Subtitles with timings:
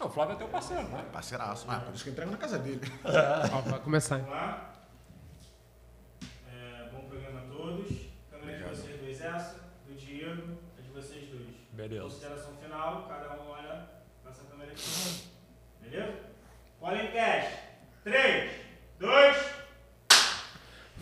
[0.00, 1.04] Não, o Flávio é teu parceiro, né?
[1.12, 1.66] Parceiraço.
[1.68, 2.80] Ah, por isso que entrego na casa dele.
[3.52, 4.16] Ó, vai começar.
[4.16, 4.24] hein?
[4.24, 4.72] Vamos lá.
[6.50, 7.88] É, bom programa a todos.
[8.30, 11.48] Câmera de vocês dois essa, do Diego, a de vocês dois.
[11.72, 12.04] Beleza.
[12.04, 13.90] Consideração final, cada um olha
[14.26, 15.28] essa câmera aqui.
[15.82, 16.14] Beleza?
[16.80, 17.58] Polencast.
[18.02, 18.50] 3,
[18.98, 19.36] 2,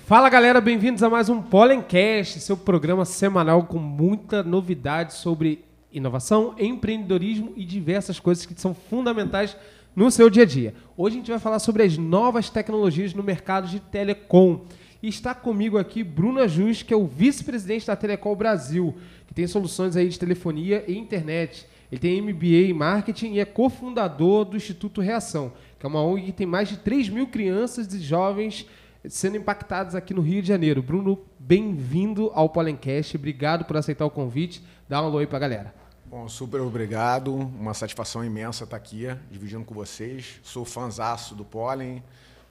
[0.06, 6.54] Fala galera, bem-vindos a mais um Pollencast, seu programa semanal com muita novidade sobre inovação,
[6.58, 9.56] empreendedorismo e diversas coisas que são fundamentais
[9.94, 10.74] no seu dia a dia.
[10.96, 14.64] Hoje a gente vai falar sobre as novas tecnologias no mercado de telecom.
[15.02, 19.46] E está comigo aqui Bruno Ajus, que é o vice-presidente da Telecom Brasil, que tem
[19.46, 21.66] soluções aí de telefonia e internet.
[21.90, 26.26] Ele tem MBA em marketing e é cofundador do Instituto Reação, que é uma ONG
[26.26, 28.66] que tem mais de 3 mil crianças e jovens
[29.08, 30.82] sendo impactados aqui no Rio de Janeiro.
[30.82, 33.16] Bruno, bem-vindo ao Pollencast.
[33.16, 34.62] Obrigado por aceitar o convite.
[34.88, 35.77] Dá um alô aí pra galera.
[36.10, 37.34] Bom, super obrigado.
[37.34, 40.40] Uma satisfação imensa estar aqui dividindo com vocês.
[40.42, 42.02] Sou fãzaço do Pollen,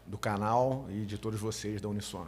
[0.05, 2.28] do canal e de todos vocês da Uniswan.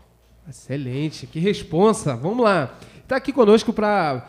[0.50, 2.16] Excelente, que responsa.
[2.16, 2.76] Vamos lá.
[3.04, 4.28] Está aqui conosco para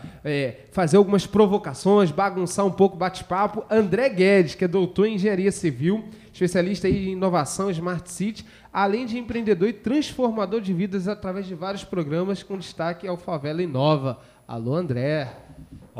[0.72, 3.64] fazer algumas provocações, bagunçar um pouco o bate-papo.
[3.70, 9.16] André Guedes, que é doutor em engenharia civil, especialista em inovação Smart City, além de
[9.16, 14.20] empreendedor e transformador de vidas através de vários programas com destaque ao Favela Inova.
[14.46, 15.34] Alô, André.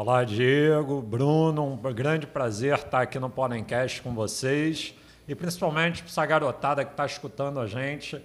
[0.02, 4.94] Olá, Diego, Bruno, um grande prazer estar aqui no Podencast com vocês
[5.28, 8.18] e principalmente para essa garotada que está escutando a gente.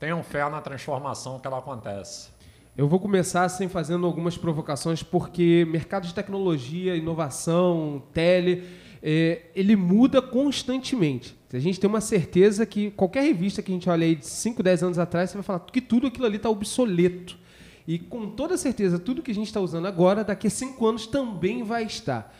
[0.00, 2.30] Tenham fé na transformação que ela acontece.
[2.74, 8.66] Eu vou começar assim fazendo algumas provocações porque mercado de tecnologia, inovação, tele,
[9.02, 11.36] é, ele muda constantemente.
[11.52, 14.62] A gente tem uma certeza que qualquer revista que a gente olha aí de 5,
[14.62, 17.43] 10 anos atrás, você vai falar que tudo aquilo ali está obsoleto.
[17.86, 21.06] E com toda certeza, tudo que a gente está usando agora, daqui a 5 anos
[21.06, 22.34] também vai estar.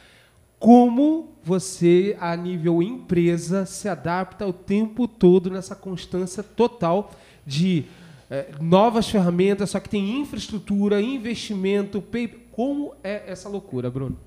[0.58, 7.12] Como você, a nível empresa, se adapta o tempo todo nessa constância total
[7.46, 7.84] de
[8.30, 12.28] é, novas ferramentas, só que tem infraestrutura, investimento, pay...
[12.50, 14.18] como é essa loucura, Bruno?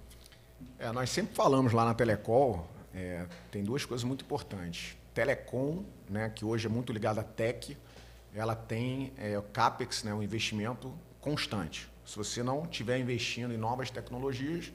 [0.78, 2.63] É, nós sempre falamos lá na Telecom,
[2.94, 4.96] é, tem duas coisas muito importantes.
[5.16, 7.75] Telecom, né, que hoje é muito ligada à tech,
[8.36, 10.94] ela tem é, o CAPEX, né, o investimento
[11.28, 11.90] constante.
[12.06, 14.72] Se você não estiver investindo em novas tecnologias,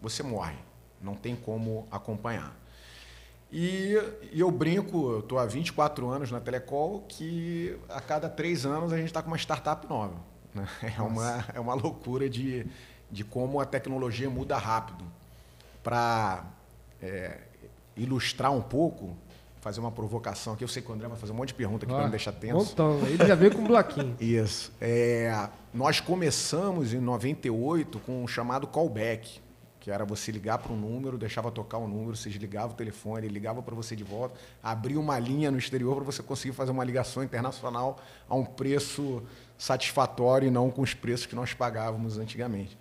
[0.00, 0.56] você morre.
[1.02, 2.56] Não tem como acompanhar.
[3.50, 3.94] E,
[4.32, 8.96] e eu brinco, estou há 24 anos na Telecom, que a cada três anos a
[8.96, 10.14] gente está com uma startup nova.
[10.54, 10.66] Né?
[10.96, 12.64] É, uma, é uma loucura de,
[13.10, 15.04] de como a tecnologia muda rápido.
[15.82, 16.44] Para
[17.02, 17.40] é,
[17.96, 19.16] ilustrar um pouco,
[19.66, 21.84] fazer uma provocação aqui, eu sei que o André vai fazer um monte de pergunta
[21.84, 22.68] aqui para me deixar tenso.
[22.68, 24.14] Montão, ele já veio com um bloquinho.
[24.22, 24.70] Isso.
[24.80, 29.40] É, nós começamos em 98 com um chamado callback
[29.80, 33.26] que era você ligar para um número, deixava tocar um número, você desligava o telefone,
[33.26, 36.72] ele ligava para você de volta, abria uma linha no exterior para você conseguir fazer
[36.72, 37.96] uma ligação internacional
[38.28, 39.22] a um preço
[39.56, 42.76] satisfatório e não com os preços que nós pagávamos antigamente.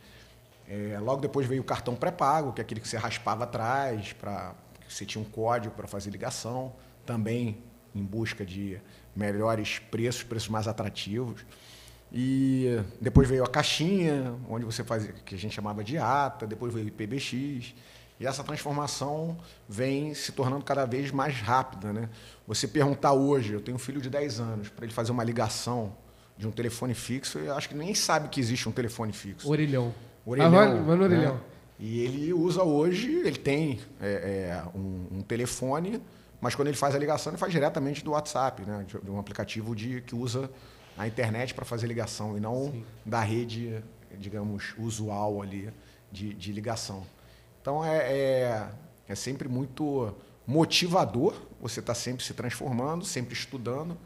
[0.68, 4.56] É, logo depois veio o cartão pré-pago, que é aquele que você raspava atrás, para
[4.88, 6.74] você tinha um código para fazer ligação,
[7.06, 7.58] também
[7.94, 8.80] em busca de
[9.16, 11.46] melhores preços, preços mais atrativos.
[12.12, 16.74] E depois veio a caixinha, onde você fazia, que a gente chamava de ata, depois
[16.74, 17.74] veio o IPBX.
[18.20, 19.38] E essa transformação
[19.68, 21.92] vem se tornando cada vez mais rápida.
[21.92, 22.10] Né?
[22.48, 25.96] Você perguntar hoje, eu tenho um filho de 10 anos, para ele fazer uma ligação
[26.38, 29.50] de um telefone fixo, eu acho que nem sabe que existe um telefone fixo.
[29.50, 29.94] Orelhão.
[30.26, 30.48] Orelhão.
[30.48, 31.36] Ah, vai, vai no orelhão.
[31.36, 31.42] Né?
[31.80, 36.02] E ele usa hoje, ele tem é, é, um, um, telefone,
[36.40, 38.86] mas quando ele faz a ligação, ele faz diretamente do WhatsApp, né?
[38.88, 40.50] de, de um aplicativo de, que usa
[40.98, 42.86] a internet para fazer ligação e não Sim.
[43.06, 43.84] da rede,
[44.18, 45.70] digamos, usual ali
[46.12, 47.04] de, de ligação.
[47.62, 48.70] Então é, é,
[49.10, 50.16] é, sempre muito
[50.48, 53.98] motivador, você está sempre se transformando, sempre estudando.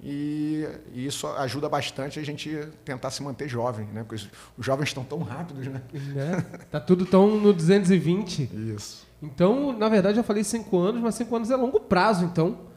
[0.00, 0.64] E,
[0.94, 4.04] e, isso ajuda bastante a gente tentar se manter jovem, né?
[4.04, 4.14] Porque
[4.56, 5.82] os, jovens estão tão rápidos, né?
[5.92, 6.40] né?
[6.70, 8.50] Tá tudo tão no 220.
[8.74, 9.06] Isso.
[9.20, 12.68] Então, na verdade, eu falei cinco anos, mas cinco anos é longo prazo, então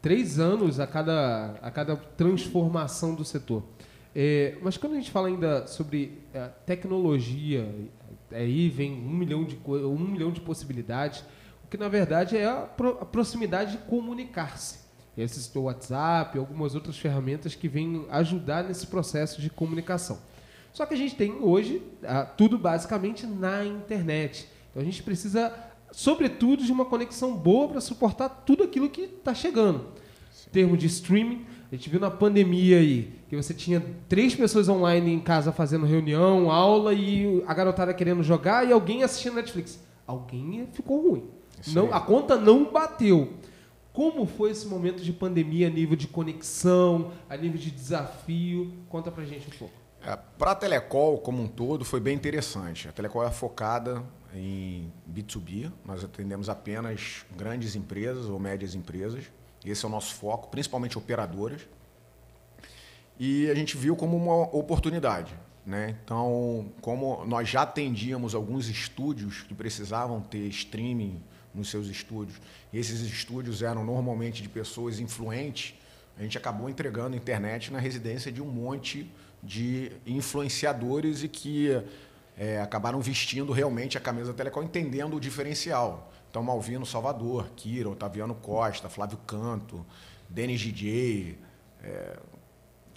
[0.00, 3.62] três anos a cada, a cada transformação do setor.
[4.14, 7.68] É, mas quando a gente fala ainda sobre é, tecnologia,
[8.32, 11.20] aí vem um milhão, de, um milhão de possibilidades,
[11.64, 14.79] o que na verdade é a, pro, a proximidade de comunicar-se.
[15.22, 20.18] Esse o WhatsApp, algumas outras ferramentas que vêm ajudar nesse processo de comunicação.
[20.72, 24.48] Só que a gente tem hoje ah, tudo basicamente na internet.
[24.70, 25.52] Então a gente precisa
[25.92, 29.86] sobretudo de uma conexão boa para suportar tudo aquilo que está chegando.
[30.46, 34.68] Em termos de streaming, a gente viu na pandemia aí que você tinha três pessoas
[34.68, 39.78] online em casa fazendo reunião, aula e a garotada querendo jogar e alguém assistindo Netflix.
[40.06, 41.24] Alguém ficou ruim.
[41.68, 43.34] Não, a conta não bateu.
[44.00, 48.72] Como foi esse momento de pandemia a nível de conexão, a nível de desafio?
[48.88, 49.74] Conta pra gente um pouco.
[50.02, 52.88] É, Para a Telecol como um todo foi bem interessante.
[52.88, 54.02] A Telecol é focada
[54.34, 55.70] em B2B.
[55.84, 59.24] Nós atendemos apenas grandes empresas ou médias empresas.
[59.62, 61.68] Esse é o nosso foco, principalmente operadoras.
[63.18, 65.34] E a gente viu como uma oportunidade.
[65.66, 65.94] Né?
[66.02, 71.22] Então, como nós já atendíamos alguns estúdios que precisavam ter streaming
[71.54, 72.40] nos seus estúdios,
[72.72, 75.74] e esses estúdios eram normalmente de pessoas influentes,
[76.18, 79.10] a gente acabou entregando internet na residência de um monte
[79.42, 81.70] de influenciadores e que
[82.36, 86.12] é, acabaram vestindo realmente a camisa da Telecom, entendendo o diferencial.
[86.30, 89.84] Então, Malvino Salvador, Kira, Otaviano Costa, Flávio Canto,
[90.28, 91.38] Denis DJ,
[91.82, 92.18] é,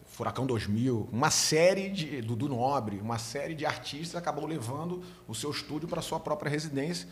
[0.05, 5.49] Furacão 2000, uma série de Dudu Nobre, uma série de artistas acabou levando o seu
[5.49, 7.07] estúdio para sua própria residência.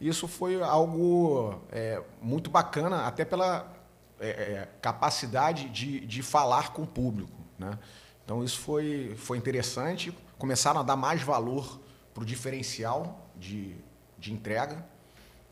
[0.00, 3.72] Isso foi algo é, muito bacana, até pela
[4.20, 7.32] é, é, capacidade de, de falar com o público.
[7.58, 7.78] Né?
[8.24, 10.16] Então isso foi, foi interessante.
[10.38, 11.80] Começaram a dar mais valor
[12.12, 13.76] para o diferencial de,
[14.18, 14.84] de entrega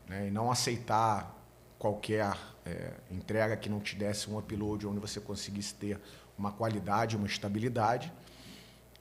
[0.07, 0.27] né?
[0.27, 1.35] e não aceitar
[1.77, 2.35] qualquer
[2.65, 5.99] é, entrega que não te desse um upload onde você conseguisse ter
[6.37, 8.11] uma qualidade, uma estabilidade.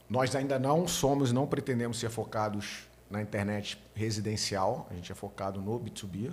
[0.09, 5.61] Nós ainda não somos, não pretendemos ser focados na internet residencial, a gente é focado
[5.61, 6.33] no B2B.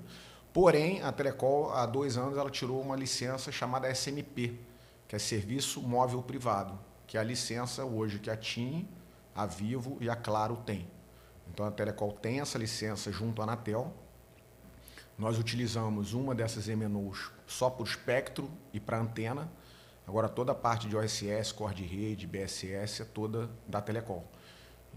[0.54, 4.58] Porém, a Telecol, há dois anos, ela tirou uma licença chamada SMP,
[5.06, 8.88] que é Serviço Móvel Privado, que é a licença hoje que a TIM,
[9.36, 10.88] a Vivo e a Claro têm.
[11.52, 13.94] Então, a Telecol tem essa licença junto à Anatel.
[15.18, 19.52] Nós utilizamos uma dessas MNOs só para o espectro e para antena.
[20.08, 24.26] Agora, toda a parte de OSS, core de rede, BSS, é toda da Telecol.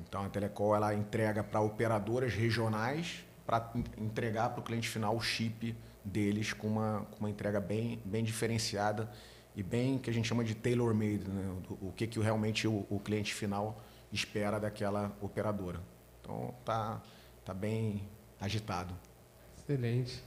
[0.01, 5.21] Então, a Telecol ela entrega para operadoras regionais para entregar para o cliente final o
[5.21, 9.11] chip deles com uma, com uma entrega bem, bem diferenciada
[9.55, 11.55] e bem que a gente chama de tailor-made, né?
[11.81, 15.81] o, que, que realmente o, o cliente final espera daquela operadora.
[16.21, 17.01] Então, tá,
[17.45, 18.03] tá bem
[18.41, 18.95] agitado.
[19.59, 20.23] Excelente.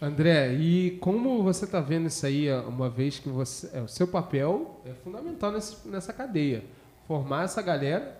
[0.00, 4.06] André, e como você está vendo isso aí, uma vez que você, é, o seu
[4.06, 6.64] papel é fundamental nessa, nessa cadeia,
[7.06, 8.17] formar essa galera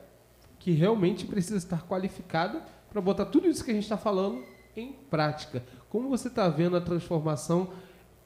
[0.68, 2.60] que realmente precisa estar qualificada
[2.90, 4.42] para botar tudo isso que a gente está falando
[4.76, 5.62] em prática.
[5.88, 7.70] Como você está vendo a transformação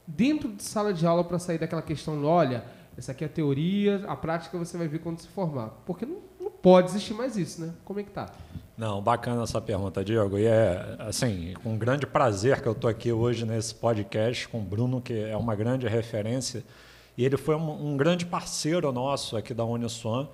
[0.05, 2.65] dentro de sala de aula para sair daquela questão, olha,
[2.99, 5.69] essa aqui é a teoria, a prática você vai ver quando se formar.
[5.87, 7.73] Porque não, não pode existir mais isso, né?
[7.85, 8.29] Como é que tá?
[8.77, 10.37] Não, bacana essa pergunta, Diego.
[10.37, 14.62] E é, assim, com grande prazer que eu estou aqui hoje nesse podcast com o
[14.62, 16.65] Bruno, que é uma grande referência.
[17.17, 20.27] E ele foi um, um grande parceiro nosso aqui da Uniswan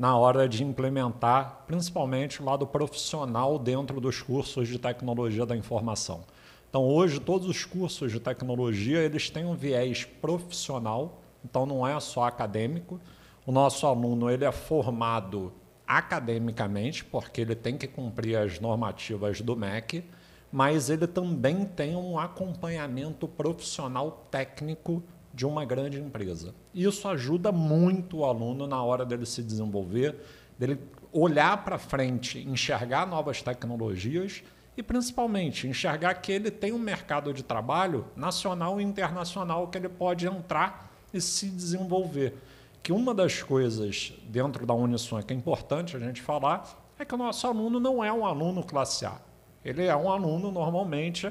[0.00, 6.22] na hora de implementar, principalmente o lado profissional dentro dos cursos de tecnologia da informação.
[6.70, 12.00] Então, hoje, todos os cursos de tecnologia, eles têm um viés profissional, então não é
[12.00, 12.98] só acadêmico.
[13.44, 15.52] O nosso aluno ele é formado
[15.86, 20.02] academicamente, porque ele tem que cumprir as normativas do MEC,
[20.50, 25.02] mas ele também tem um acompanhamento profissional técnico
[25.32, 26.54] de uma grande empresa.
[26.74, 30.16] Isso ajuda muito o aluno na hora dele se desenvolver,
[30.58, 30.78] dele
[31.12, 34.42] olhar para frente, enxergar novas tecnologias
[34.76, 39.88] e principalmente enxergar que ele tem um mercado de trabalho nacional e internacional que ele
[39.88, 42.34] pode entrar e se desenvolver.
[42.82, 47.14] Que uma das coisas dentro da Uniswan que é importante a gente falar é que
[47.14, 49.20] o nosso aluno não é um aluno classe A.
[49.64, 51.30] Ele é um aluno normalmente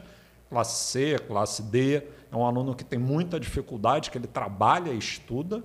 [0.50, 4.98] classe C, classe D, é um aluno que tem muita dificuldade, que ele trabalha e
[4.98, 5.63] estuda,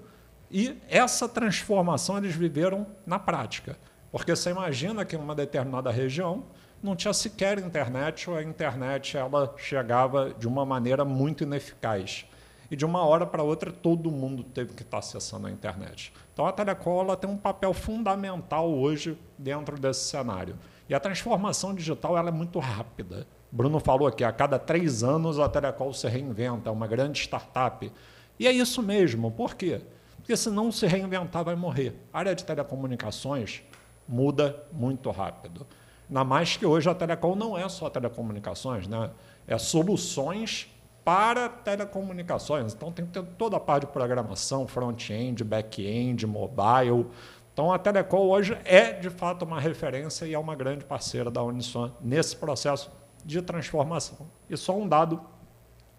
[0.51, 3.79] e essa transformação eles viveram na prática.
[4.11, 6.45] Porque você imagina que em uma determinada região
[6.83, 12.27] não tinha sequer internet, ou a internet ela chegava de uma maneira muito ineficaz.
[12.71, 16.13] E de uma hora para outra todo mundo teve que estar acessando a internet.
[16.33, 20.57] Então a Telecom ela tem um papel fundamental hoje dentro desse cenário.
[20.89, 23.27] E a transformação digital ela é muito rápida.
[23.55, 27.89] Bruno falou aqui, a cada três anos a Telecom se reinventa, é uma grande startup.
[28.37, 29.31] E é isso mesmo.
[29.31, 29.81] Por quê?
[30.17, 31.95] Porque se não se reinventar, vai morrer.
[32.13, 33.63] A área de telecomunicações
[34.09, 35.65] muda muito rápido.
[36.09, 39.13] Ainda mais que hoje a Telecom não é só telecomunicações, né?
[39.47, 40.69] é soluções
[41.05, 42.75] para telecomunicações.
[42.75, 47.07] Então tem que ter toda a parte de programação, front-end, back-end, mobile.
[47.53, 51.41] Então a Telecom hoje é de fato uma referência e é uma grande parceira da
[51.41, 54.29] Uniswan nesse processo de transformação.
[54.49, 55.21] E só um dado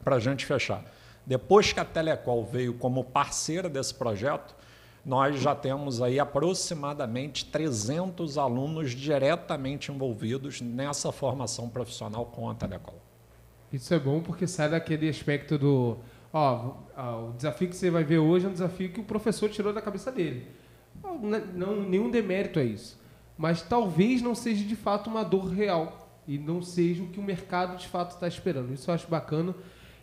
[0.03, 0.83] para a gente fechar.
[1.25, 4.55] Depois que a Telecol veio como parceira desse projeto,
[5.03, 13.01] nós já temos aí aproximadamente 300 alunos diretamente envolvidos nessa formação profissional com a Telecol.
[13.71, 15.97] Isso é bom porque sai daquele aspecto do.
[16.31, 16.75] Ó,
[17.29, 19.81] o desafio que você vai ver hoje é um desafio que o professor tirou da
[19.81, 20.47] cabeça dele.
[21.53, 22.99] Não, nenhum demérito é isso.
[23.37, 27.23] Mas talvez não seja de fato uma dor real e não seja o que o
[27.23, 28.73] mercado de fato está esperando.
[28.73, 29.55] Isso eu acho bacana.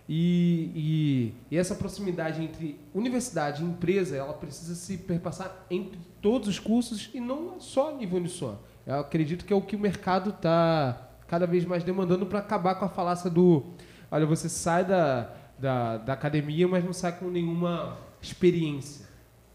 [0.08, 6.48] E, e, e, essa proximidade entre universidade e empresa, ela precisa se perpassar entre todos
[6.48, 8.56] os cursos e não só nível Uniswan.
[8.86, 12.74] Eu acredito que é o que o mercado está cada vez mais demandando para acabar
[12.74, 13.64] com a falácia do
[14.10, 19.06] olha, você sai da, da, da academia, mas não sai com nenhuma experiência.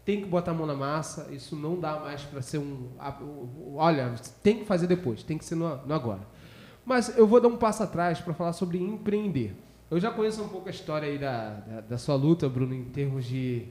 [0.04, 2.88] Tem que botar a mão na massa, isso não dá mais para ser um.
[3.76, 6.22] Olha, tem que fazer depois, tem que ser no, no agora.
[6.88, 9.54] Mas eu vou dar um passo atrás para falar sobre empreender.
[9.90, 12.84] Eu já conheço um pouco a história aí da, da, da, sua luta, Bruno, em
[12.84, 13.66] termos de,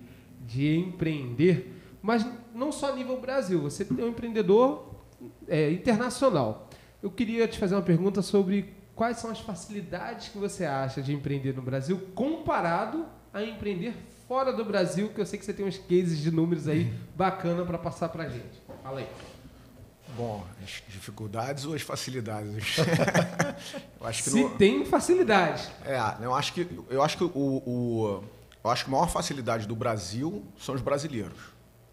[0.46, 4.94] de empreender, mas não só a nível Brasil, você é um empreendedor
[5.48, 6.70] é, internacional.
[7.02, 11.12] Eu queria te fazer uma pergunta sobre quais são as facilidades que você acha de
[11.12, 13.96] empreender no Brasil comparado a empreender
[14.28, 17.66] fora do Brasil, que eu sei que você tem uns cases de números aí bacana
[17.66, 18.62] para passar para a gente.
[18.84, 19.08] Fala aí.
[20.18, 22.78] Bom, as dificuldades ou as facilidades?
[24.02, 25.70] eu acho que Se tem facilidade.
[25.86, 28.24] É, eu acho que eu acho que o, o,
[28.64, 31.38] eu acho que a maior facilidade do Brasil são os brasileiros.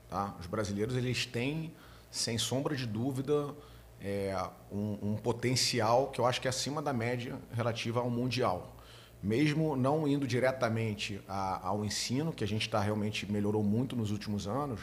[0.09, 0.35] Tá?
[0.41, 1.71] Os brasileiros eles têm,
[2.11, 3.55] sem sombra de dúvida,
[4.01, 4.35] é,
[4.73, 8.75] um, um potencial que eu acho que é acima da média relativa ao mundial.
[9.23, 14.11] Mesmo não indo diretamente a, ao ensino, que a gente está realmente melhorou muito nos
[14.11, 14.81] últimos anos,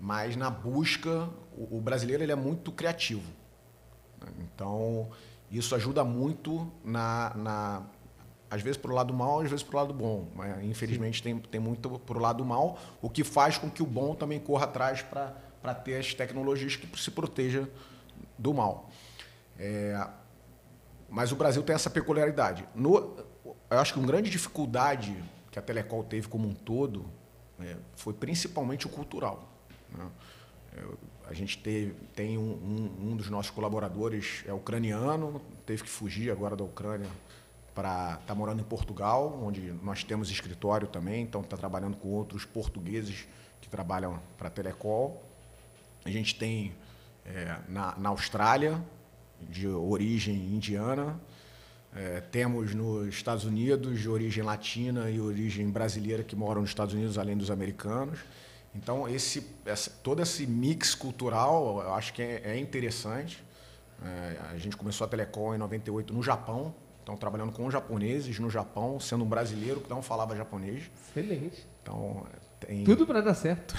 [0.00, 3.30] mas na busca, o, o brasileiro ele é muito criativo.
[4.38, 5.10] Então,
[5.50, 7.82] isso ajuda muito na, na
[8.50, 10.28] às vezes para o lado mal, às vezes para o lado bom.
[10.34, 13.86] Mas, infelizmente tem, tem muito para o lado mal, o que faz com que o
[13.86, 17.68] bom também corra atrás para ter as tecnologias que se proteja
[18.38, 18.90] do mal.
[19.58, 20.08] É,
[21.08, 22.66] mas o Brasil tem essa peculiaridade.
[22.74, 27.04] No, eu acho que uma grande dificuldade que a Telecol teve como um todo
[27.60, 29.49] é, foi principalmente o cultural.
[29.96, 30.10] Né?
[30.76, 35.88] Eu, a gente teve, tem um, um, um, dos nossos colaboradores é ucraniano, teve que
[35.88, 37.08] fugir agora da Ucrânia
[37.74, 42.08] para estar tá morando em Portugal, onde nós temos escritório também, então está trabalhando com
[42.08, 43.28] outros portugueses
[43.60, 45.22] que trabalham para a Telecol.
[46.04, 46.74] A gente tem
[47.24, 48.82] é, na, na Austrália,
[49.40, 51.18] de origem indiana,
[51.94, 56.94] é, temos nos Estados Unidos de origem latina e origem brasileira que moram nos Estados
[56.94, 58.20] Unidos, além dos americanos.
[58.74, 63.42] Então, esse, essa, todo esse mix cultural eu acho que é, é interessante.
[64.02, 68.48] É, a gente começou a Telecom em 98 no Japão, então trabalhando com japoneses no
[68.48, 70.90] Japão, sendo um brasileiro que não falava japonês.
[71.08, 71.66] Excelente.
[71.82, 72.26] Então,
[72.60, 73.74] tem, Tudo para dar certo.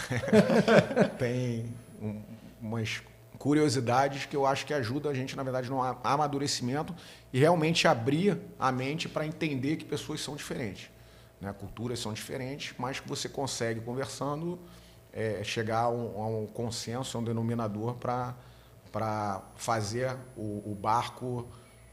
[1.17, 2.21] tem um,
[2.61, 3.01] umas
[3.39, 6.93] curiosidades que eu acho que ajudam a gente, na verdade, no amadurecimento
[7.33, 10.91] e realmente abrir a mente para entender que pessoas são diferentes.
[11.39, 11.51] Né?
[11.53, 14.59] Culturas são diferentes, mas que você consegue, conversando,
[15.13, 21.47] é, chegar a um, a um, consenso, a um denominador para fazer o, o barco,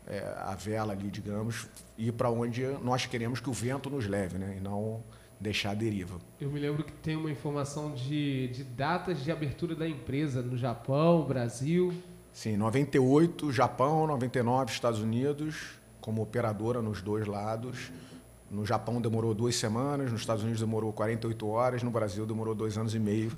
[0.06, 4.38] é, a vela ali, digamos, ir para onde nós queremos que o vento nos leve,
[4.38, 4.54] né?
[4.56, 5.02] e não
[5.40, 6.18] deixar a deriva.
[6.40, 10.56] Eu me lembro que tem uma informação de, de datas de abertura da empresa no
[10.56, 11.92] Japão, Brasil.
[12.32, 17.90] Sim, 98 Japão, 99 Estados Unidos, como operadora nos dois lados.
[18.50, 22.78] No Japão demorou duas semanas, nos Estados Unidos demorou 48 horas, no Brasil demorou dois
[22.78, 23.30] anos e meio.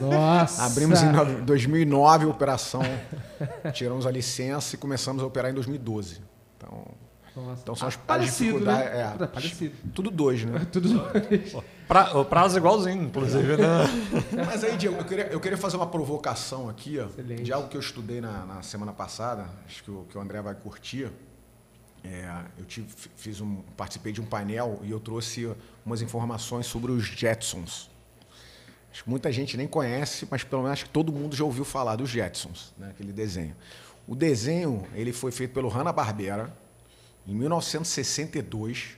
[0.00, 0.64] Nossa!
[0.64, 1.10] Abrimos em
[1.44, 2.82] 2009 a operação,
[3.72, 6.20] tiramos a licença e começamos a operar em 2012.
[6.56, 6.84] Então,
[7.34, 7.62] Nossa.
[7.62, 8.92] então são as, as dificuldades.
[8.92, 9.16] Né?
[9.20, 9.74] É, parecido.
[9.92, 10.64] Tudo dois, né?
[10.70, 11.56] Tudo dois.
[11.88, 13.84] Pra, o prazo é igualzinho, inclusive, né?
[14.46, 17.76] Mas aí, Diego, eu queria, eu queria fazer uma provocação aqui, ó, de algo que
[17.76, 21.10] eu estudei na, na semana passada, acho que o, que o André vai curtir.
[22.08, 22.86] É, eu tive,
[23.16, 25.52] fiz um, participei de um painel e eu trouxe
[25.84, 27.90] umas informações sobre os Jetsons.
[28.92, 31.64] Acho que muita gente nem conhece, mas pelo menos acho que todo mundo já ouviu
[31.64, 33.56] falar dos Jetsons, né, aquele desenho.
[34.06, 36.56] O desenho ele foi feito pelo Hanna-Barbera
[37.26, 38.96] em 1962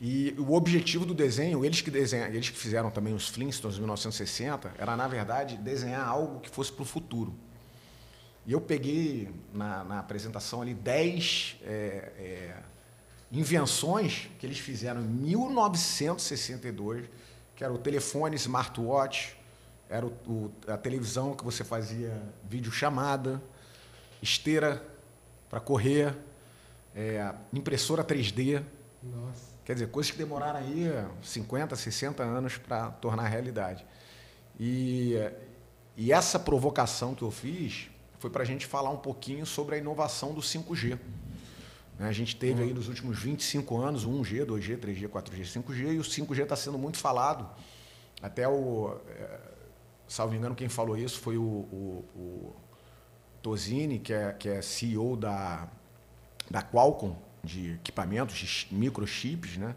[0.00, 3.80] e o objetivo do desenho, eles que desenham, eles que fizeram também os Flintstones em
[3.80, 7.34] 1960, era na verdade desenhar algo que fosse para o futuro.
[8.48, 11.68] E eu peguei na, na apresentação ali 10 é,
[12.16, 12.56] é,
[13.30, 17.04] invenções que eles fizeram em 1962,
[17.54, 19.36] que era o telefone smartwatch,
[19.86, 23.42] era o, o, a televisão que você fazia videochamada,
[24.22, 24.82] esteira
[25.50, 26.16] para correr,
[26.96, 28.64] é, impressora 3D.
[29.02, 29.42] Nossa.
[29.62, 30.90] Quer dizer, coisas que demoraram aí
[31.22, 33.84] 50, 60 anos para tornar realidade.
[34.58, 35.16] E,
[35.98, 39.78] e essa provocação que eu fiz foi para a gente falar um pouquinho sobre a
[39.78, 40.98] inovação do 5G.
[41.98, 42.08] Né?
[42.08, 45.98] A gente teve aí nos últimos 25 anos o 1G, 2G, 3G, 4G, 5G, e
[45.98, 47.48] o 5G está sendo muito falado.
[48.22, 48.96] Até o.
[49.08, 49.40] É,
[50.06, 52.56] salvo engano, quem falou isso foi o, o, o
[53.42, 55.68] Tosini, que é, que é CEO da,
[56.50, 59.76] da Qualcomm, de equipamentos, de microchips, né?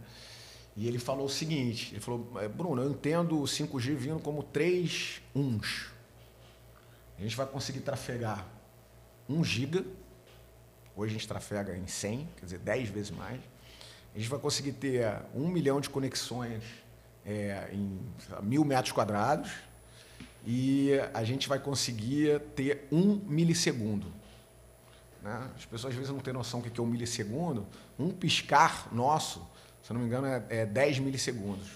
[0.75, 4.41] E ele falou o seguinte: ele falou, "É, Bruno, eu entendo o 5G vindo como
[4.41, 5.91] três uns.
[7.21, 8.43] A gente vai conseguir trafegar
[9.29, 9.85] 1 giga,
[10.95, 13.39] hoje a gente trafega em 100, quer dizer, 10 vezes mais.
[14.15, 16.63] A gente vai conseguir ter um milhão de conexões
[17.23, 17.99] é, em
[18.41, 19.51] mil metros quadrados
[20.47, 24.11] e a gente vai conseguir ter um milissegundo.
[25.21, 25.47] Né?
[25.55, 27.67] As pessoas às vezes não têm noção do que é um milissegundo.
[27.99, 29.47] Um piscar nosso,
[29.83, 31.69] se eu não me engano, é, é 10 milissegundos.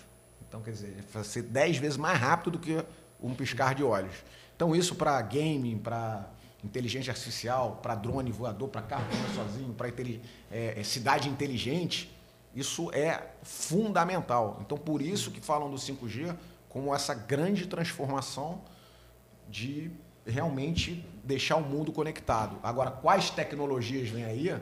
[0.50, 2.84] Então, quer dizer, vai ser 10 vezes mais rápido do que
[3.22, 4.16] um piscar de olhos.
[4.56, 6.30] Então, isso para gaming, para
[6.64, 9.88] inteligência artificial, para drone voador, para carro que sozinho, para
[10.52, 12.12] é, é, cidade inteligente,
[12.56, 14.60] isso é fundamental.
[14.62, 16.36] Então, por isso que falam do 5G
[16.70, 18.62] como essa grande transformação
[19.50, 19.92] de
[20.26, 22.58] realmente deixar o mundo conectado.
[22.64, 24.60] Agora, quais tecnologias vêm aí?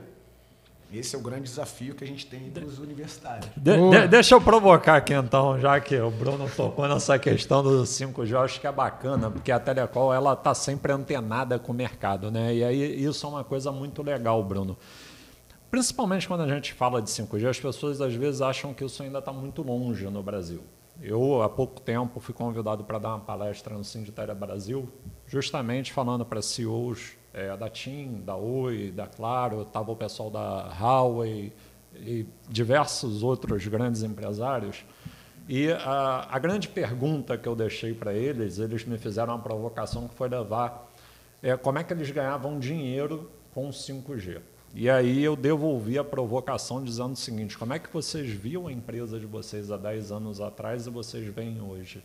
[0.94, 3.50] Esse é o grande desafio que a gente tem entre os universitários.
[3.58, 7.84] De- de- deixa eu provocar aqui então, já que o Bruno tocou nessa questão do
[7.86, 11.76] 5G, eu acho que é bacana, porque a Telecom ela está sempre antenada com o
[11.76, 12.54] mercado, né?
[12.56, 14.78] E aí isso é uma coisa muito legal, Bruno.
[15.72, 19.18] Principalmente quando a gente fala de 5G, as pessoas às vezes acham que isso ainda
[19.20, 20.62] está muito longe no Brasil.
[21.02, 24.88] Eu, há pouco tempo, fui convidado para dar uma palestra no Sinditéria Brasil,
[25.26, 30.72] justamente falando para CEOs eh, da TIM, da Oi, da Claro, estava o pessoal da
[30.80, 31.52] Huawei
[31.96, 34.86] e diversos outros grandes empresários.
[35.48, 40.08] E a, a grande pergunta que eu deixei para eles, eles me fizeram uma provocação
[40.08, 40.90] que foi levar
[41.42, 44.40] é, como é que eles ganhavam dinheiro com o 5G.
[44.76, 48.72] E aí eu devolvi a provocação dizendo o seguinte: como é que vocês viam a
[48.72, 52.04] empresa de vocês há 10 anos atrás e vocês veem hoje?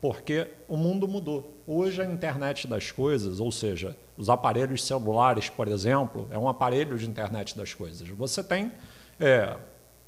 [0.00, 1.54] Porque o mundo mudou.
[1.66, 6.96] Hoje a internet das coisas, ou seja, os aparelhos celulares, por exemplo, é um aparelho
[6.96, 8.06] de internet das coisas.
[8.08, 8.72] Você tem
[9.18, 9.56] é,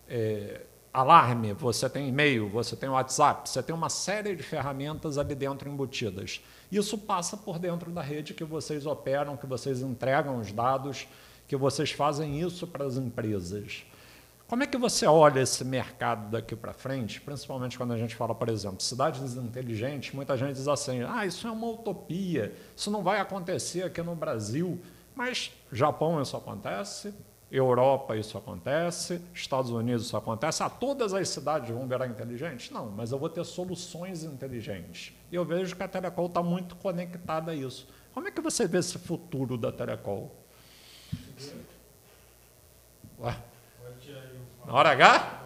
[0.09, 0.61] é,
[0.92, 5.68] alarme, você tem e-mail, você tem WhatsApp, você tem uma série de ferramentas ali dentro
[5.68, 6.42] embutidas.
[6.70, 11.07] Isso passa por dentro da rede que vocês operam, que vocês entregam os dados,
[11.46, 13.85] que vocês fazem isso para as empresas.
[14.48, 18.34] Como é que você olha esse mercado daqui para frente, principalmente quando a gente fala,
[18.34, 20.14] por exemplo, cidades inteligentes?
[20.14, 24.16] Muita gente diz assim: ah, isso é uma utopia, isso não vai acontecer aqui no
[24.16, 24.80] Brasil.
[25.14, 27.12] Mas Japão isso acontece,
[27.52, 30.62] Europa isso acontece, Estados Unidos isso acontece.
[30.62, 32.70] Ah, todas as cidades vão virar inteligentes?
[32.70, 35.12] Não, mas eu vou ter soluções inteligentes.
[35.30, 37.87] E eu vejo que a Telecol está muito conectada a isso.
[38.14, 40.34] Como é que você vê esse futuro da Telecol?
[43.20, 43.37] Ué?
[44.68, 45.40] Na hora H?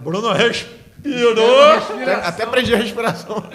[0.00, 1.72] Bruno respirou.
[1.72, 3.36] Até, até prendi a respiração.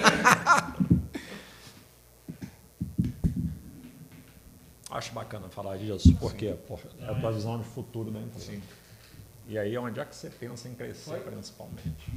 [4.89, 6.57] Acho bacana falar disso, porque é
[7.07, 8.59] a tua visão de futuro da empresa.
[9.47, 12.11] E aí, onde é que você pensa em crescer, principalmente?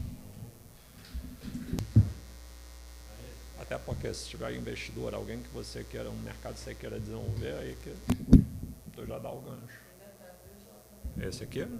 [3.61, 7.53] Até porque se tiver investidor, alguém que você queira, um mercado que você queira desenvolver,
[7.59, 7.95] aí que
[8.97, 9.82] tu já dá o gancho.
[11.20, 11.66] Esse aqui?
[11.66, 11.79] Foi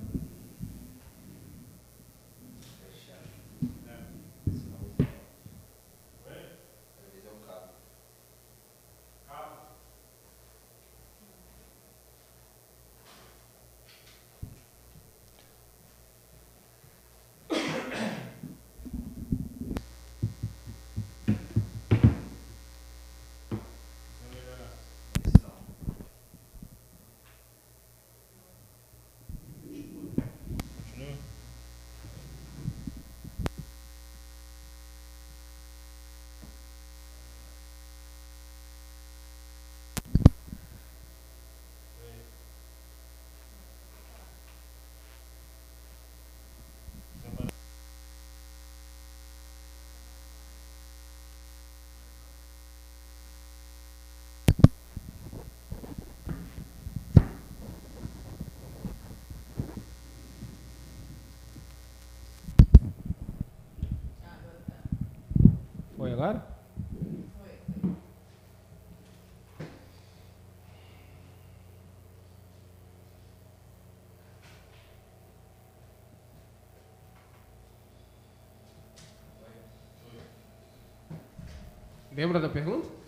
[66.23, 66.47] agora?
[82.15, 83.02] Lembra da pergunta?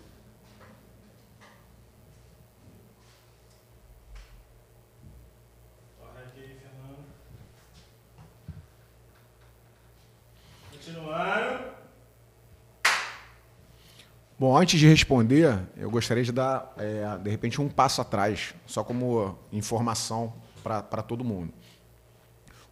[14.45, 18.83] Bom, antes de responder, eu gostaria de dar, é, de repente, um passo atrás, só
[18.83, 20.31] como informação
[20.63, 21.51] para todo mundo.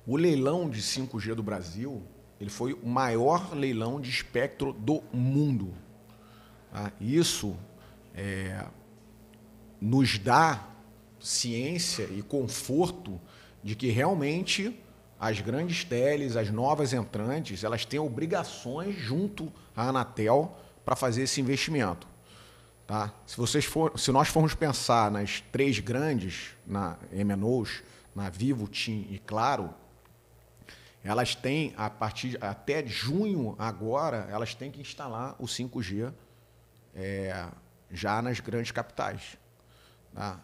[0.06, 2.04] O leilão de 5G do Brasil,
[2.40, 5.74] ele foi o maior leilão de espectro do mundo.
[6.72, 6.92] Tá?
[7.02, 7.58] Isso
[8.14, 8.68] é,
[9.82, 10.68] nos dá
[11.20, 13.20] ciência e conforto
[13.64, 14.80] de que realmente
[15.20, 21.40] as grandes teles, as novas entrantes, elas têm obrigações junto à Anatel para fazer esse
[21.40, 22.08] investimento.
[22.86, 23.14] Tá?
[23.26, 27.84] Se, vocês for, se nós formos pensar nas três grandes, na MNOs,
[28.16, 29.74] na Vivo, TIM e Claro,
[31.04, 36.14] elas têm, a partir até junho agora, elas têm que instalar o 5G
[36.96, 37.48] é,
[37.92, 39.38] já nas grandes capitais.
[40.14, 40.40] Tá?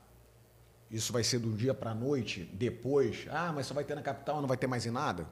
[0.92, 4.02] Isso vai ser do dia para a noite, depois, ah, mas só vai ter na
[4.02, 5.28] capital, não vai ter mais em nada?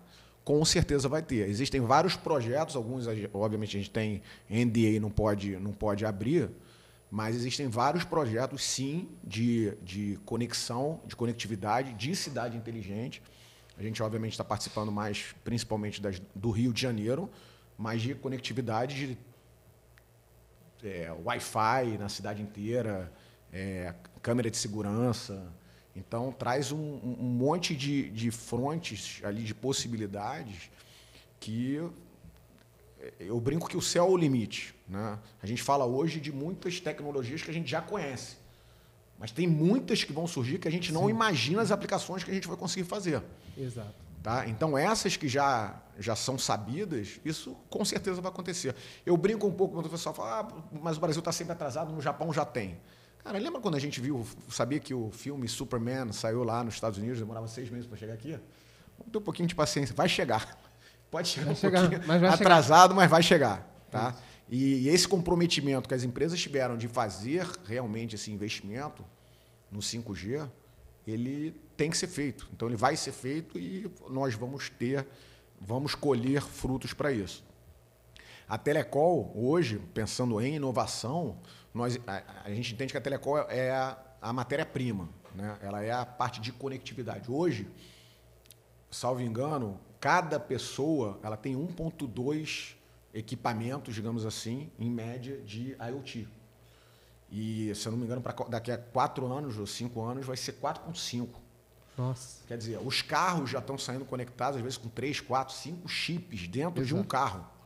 [0.47, 1.49] Com certeza vai ter.
[1.49, 6.49] Existem vários projetos, alguns, obviamente, a gente tem NDA não pode, não pode abrir,
[7.12, 13.21] mas existem vários projetos, sim, de, de conexão, de conectividade, de cidade inteligente.
[13.77, 17.29] A gente, obviamente, está participando mais, principalmente das, do Rio de Janeiro,
[17.77, 19.17] mas de conectividade
[20.81, 23.12] de é, Wi-Fi na cidade inteira,
[23.51, 25.45] é, câmera de segurança.
[25.97, 30.69] Então, traz um, um monte de, de frontes ali, de possibilidades,
[31.39, 31.81] que
[33.19, 34.75] eu brinco que o céu é o limite.
[34.88, 35.17] Né?
[35.41, 38.38] A gente fala hoje de muitas tecnologias que a gente já conhece,
[39.17, 41.10] mas tem muitas que vão surgir que a gente não Sim.
[41.10, 43.23] imagina as aplicações que a gente vai conseguir fazer.
[43.57, 43.95] Exato.
[44.21, 44.47] Tá?
[44.47, 48.75] Então, essas que já, já são sabidas, isso com certeza vai acontecer.
[49.03, 51.91] Eu brinco um pouco quando o pessoal fala, ah, mas o Brasil está sempre atrasado,
[51.91, 52.77] no Japão já tem.
[53.27, 56.97] Cara, lembra quando a gente viu, sabia que o filme Superman saiu lá nos Estados
[56.97, 58.39] Unidos, demorava seis meses para chegar aqui?
[58.97, 60.57] Vamos ter um pouquinho de paciência, vai chegar.
[61.11, 62.95] Pode chegar vai um chegar, pouquinho mas atrasado, chegar.
[62.95, 63.85] mas vai chegar.
[63.91, 64.15] Tá?
[64.47, 69.03] E, e esse comprometimento que as empresas tiveram de fazer realmente esse investimento
[69.69, 70.49] no 5G,
[71.05, 72.47] ele tem que ser feito.
[72.53, 75.05] Então ele vai ser feito e nós vamos ter,
[75.59, 77.43] vamos colher frutos para isso.
[78.47, 81.41] A Telecol, hoje, pensando em inovação,
[81.77, 85.57] nós, a, a, gente entende que a telecom é a, a matéria-prima, né?
[85.61, 87.31] ela é a parte de conectividade.
[87.31, 87.67] Hoje,
[88.89, 92.75] salvo engano, cada pessoa ela tem 1.2
[93.13, 96.27] equipamentos, digamos assim, em média de IoT.
[97.31, 100.53] E, se eu não me engano, daqui a quatro anos ou cinco anos vai ser
[100.53, 101.27] 4.5.
[101.97, 102.45] Nossa.
[102.47, 106.47] Quer dizer, os carros já estão saindo conectados, às vezes, com três, quatro, cinco chips
[106.47, 106.85] dentro Exato.
[106.85, 107.56] de um carro.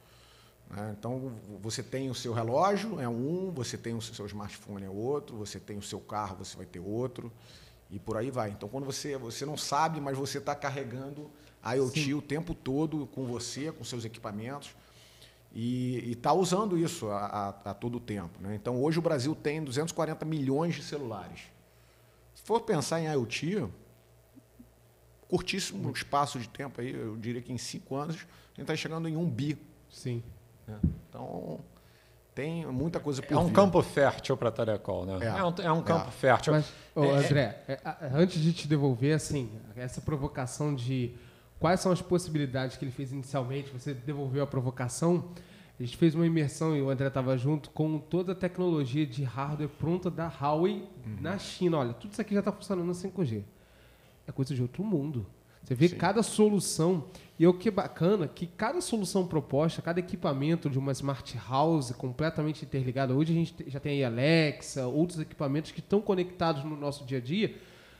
[0.71, 0.95] Né?
[0.97, 5.35] Então, você tem o seu relógio, é um, você tem o seu smartphone, é outro,
[5.37, 7.31] você tem o seu carro, você vai ter outro,
[7.89, 8.51] e por aí vai.
[8.51, 11.29] Então, quando você, você não sabe, mas você está carregando
[11.61, 12.13] a IoT Sim.
[12.13, 14.73] o tempo todo com você, com seus equipamentos,
[15.53, 18.41] e está usando isso a, a, a todo tempo.
[18.41, 18.55] Né?
[18.55, 21.41] Então, hoje o Brasil tem 240 milhões de celulares.
[22.33, 23.67] Se for pensar em IoT,
[25.27, 29.09] curtíssimo espaço de tempo, aí, eu diria que em cinco anos, a gente está chegando
[29.09, 29.57] em um bi.
[29.89, 30.23] Sim.
[30.67, 30.79] Né?
[31.09, 31.59] Então,
[32.33, 33.53] tem muita coisa por É um vir.
[33.53, 35.19] campo fértil para a Telecol, né?
[35.21, 36.11] É, é um, é um campo é.
[36.11, 36.53] fértil.
[36.53, 37.79] Mas, oh, André, é,
[38.13, 41.13] antes de te devolver, assim, essa provocação de
[41.59, 45.29] quais são as possibilidades que ele fez inicialmente, você devolveu a provocação,
[45.79, 49.23] a gente fez uma imersão e o André estava junto com toda a tecnologia de
[49.23, 51.17] hardware pronta da Huawei uhum.
[51.19, 51.79] na China.
[51.79, 53.43] Olha, tudo isso aqui já está funcionando no 5G.
[54.27, 55.25] É coisa de outro mundo.
[55.63, 55.97] Você vê Sim.
[55.97, 57.05] cada solução.
[57.41, 61.91] E o que é bacana, que cada solução proposta, cada equipamento de uma smart house
[61.93, 63.15] completamente interligada.
[63.15, 67.17] Hoje a gente já tem aí Alexa, outros equipamentos que estão conectados no nosso dia
[67.17, 67.57] a dia.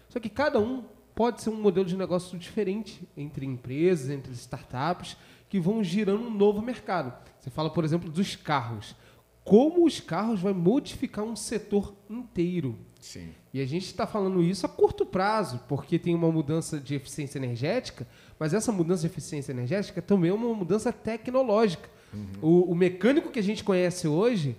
[0.09, 0.83] Só que cada um
[1.15, 5.17] pode ser um modelo de negócio diferente entre empresas, entre startups,
[5.49, 7.11] que vão girando um novo mercado.
[7.39, 8.95] Você fala, por exemplo, dos carros.
[9.43, 12.77] Como os carros vão modificar um setor inteiro.
[12.99, 13.33] Sim.
[13.53, 17.37] E a gente está falando isso a curto prazo, porque tem uma mudança de eficiência
[17.37, 18.07] energética,
[18.39, 21.89] mas essa mudança de eficiência energética também é uma mudança tecnológica.
[22.13, 22.27] Uhum.
[22.41, 24.55] O, o, mecânico que a gente conhece hoje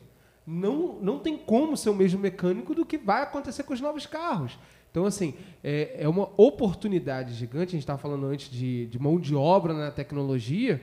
[0.46, 4.05] não, não tem como ser o mesmo mecânico do que vai acontecer com os novos
[4.05, 4.59] carros.
[4.90, 7.70] Então, assim, é, é uma oportunidade gigante.
[7.70, 10.83] A gente estava falando antes de, de mão de obra na tecnologia,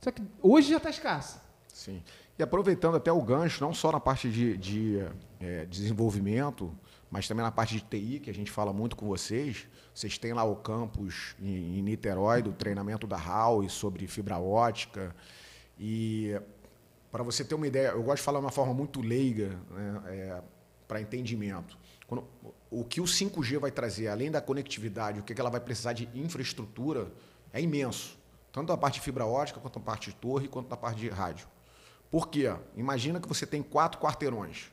[0.00, 1.42] só que hoje já está escassa.
[1.68, 2.02] Sim.
[2.38, 4.98] E aproveitando até o gancho, não só na parte de, de
[5.40, 6.76] é, desenvolvimento,
[7.10, 9.66] mas também na parte de TI, que a gente fala muito com vocês.
[9.94, 15.16] Vocês têm lá o campus em, em Niterói, do treinamento da HAL sobre fibra ótica.
[15.78, 16.38] E
[17.10, 20.02] para você ter uma ideia, eu gosto de falar de uma forma muito leiga né,
[20.06, 20.42] é,
[20.86, 21.78] para entendimento.
[22.06, 22.24] Quando,
[22.70, 26.06] o que o 5G vai trazer, além da conectividade, o que ela vai precisar de
[26.14, 27.10] infraestrutura,
[27.50, 28.18] é imenso.
[28.52, 31.08] Tanto a parte de fibra ótica, quanto a parte de torre, quanto a parte de
[31.08, 31.48] rádio.
[32.10, 32.54] Por quê?
[32.76, 34.70] Imagina que você tem quatro quarteirões.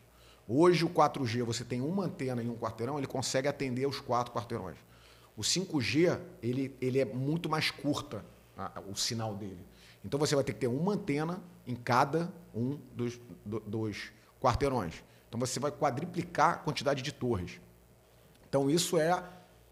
[0.48, 4.34] Hoje o 4G, você tem uma antena em um quarteirão, ele consegue atender os quatro
[4.34, 4.78] quarteirões.
[5.36, 8.24] O 5G, ele, ele é muito mais curta
[8.58, 9.65] a, o sinal dele.
[10.04, 15.04] Então você vai ter que ter uma antena em cada um dos, do, dos quarteirões.
[15.28, 17.60] Então você vai quadriplicar a quantidade de torres.
[18.48, 19.24] Então isso é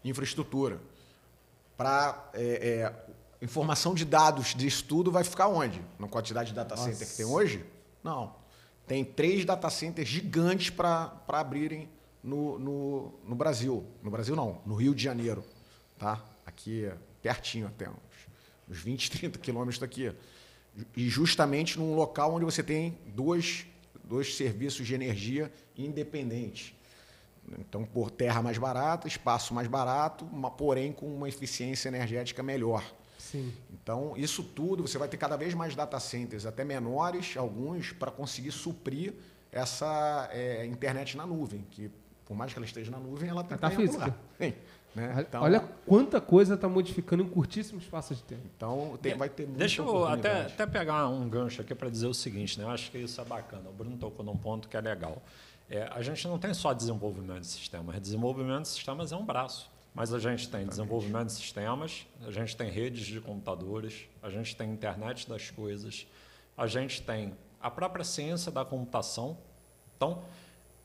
[0.02, 0.80] infraestrutura.
[1.76, 3.06] Para é, é,
[3.42, 5.82] informação de dados de estudo vai ficar onde?
[5.98, 7.64] Na quantidade de data center que tem hoje?
[8.02, 8.34] Não.
[8.86, 11.88] Tem três data centers gigantes para abrirem
[12.22, 13.84] no, no, no, Brasil.
[14.00, 15.44] No Brasil não, no Rio de Janeiro.
[15.98, 16.24] Tá?
[16.46, 16.88] Aqui
[17.20, 17.96] pertinho até, uns,
[18.68, 20.12] uns 20, 30 quilômetros daqui.
[20.96, 23.66] E justamente num local onde você tem dois,
[24.04, 26.74] dois serviços de energia independentes.
[27.58, 30.24] Então, por terra mais barata, espaço mais barato,
[30.56, 32.84] porém com uma eficiência energética melhor.
[33.32, 33.50] Sim.
[33.72, 38.10] Então, isso tudo, você vai ter cada vez mais data centers, até menores, alguns, para
[38.10, 39.14] conseguir suprir
[39.50, 41.90] essa é, internet na nuvem, que
[42.26, 44.14] por mais que ela esteja na nuvem, ela tem tá que física.
[44.38, 44.54] Sim,
[44.94, 45.24] né?
[45.26, 48.42] então, Olha quanta coisa está modificando em curtíssimo espaço de tempo.
[48.54, 52.14] Então, tem, vai ter Deixa eu até, até pegar um gancho aqui para dizer o
[52.14, 52.64] seguinte, né?
[52.66, 53.70] Eu acho que isso é bacana.
[53.70, 55.22] O Bruno tocou num ponto que é legal.
[55.70, 57.98] É, a gente não tem só desenvolvimento de sistemas.
[57.98, 59.70] Desenvolvimento de sistemas é um braço.
[59.94, 64.56] Mas a gente tem desenvolvimento de sistemas, a gente tem redes de computadores, a gente
[64.56, 66.06] tem internet das coisas,
[66.56, 69.36] a gente tem a própria ciência da computação.
[69.96, 70.22] Então,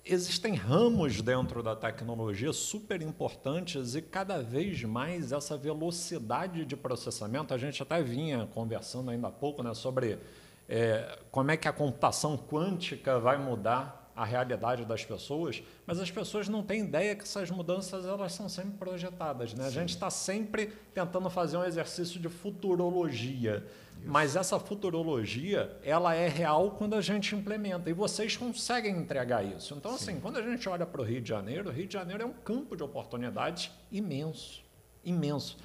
[0.05, 7.53] existem ramos dentro da tecnologia super importantes e cada vez mais essa velocidade de processamento,
[7.53, 10.19] a gente até vinha conversando ainda há pouco né, sobre
[10.67, 16.09] é, como é que a computação quântica vai mudar a realidade das pessoas, mas as
[16.09, 19.53] pessoas não têm ideia que essas mudanças elas são sempre projetadas.
[19.53, 19.67] Né?
[19.67, 23.63] A gente está sempre tentando fazer um exercício de futurologia,
[23.95, 24.09] Isso.
[24.09, 29.75] mas essa futurologia ela é real quando a gente implementa, e vocês conseguem entregar isso.
[29.75, 30.11] Então, Sim.
[30.11, 32.25] assim, quando a gente olha para o Rio de Janeiro, o Rio de Janeiro é
[32.25, 34.63] um campo de oportunidades imenso,
[35.05, 35.57] imenso,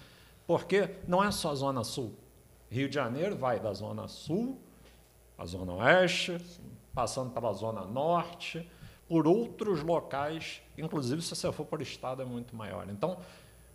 [0.46, 2.14] porque não é só a Zona Sul.
[2.70, 4.60] Rio de Janeiro vai da Zona Sul,
[5.38, 8.68] a Zona Oeste, Sim passando pela Zona Norte,
[9.08, 12.88] por outros locais, inclusive se você for por estado é muito maior.
[12.88, 13.18] Então,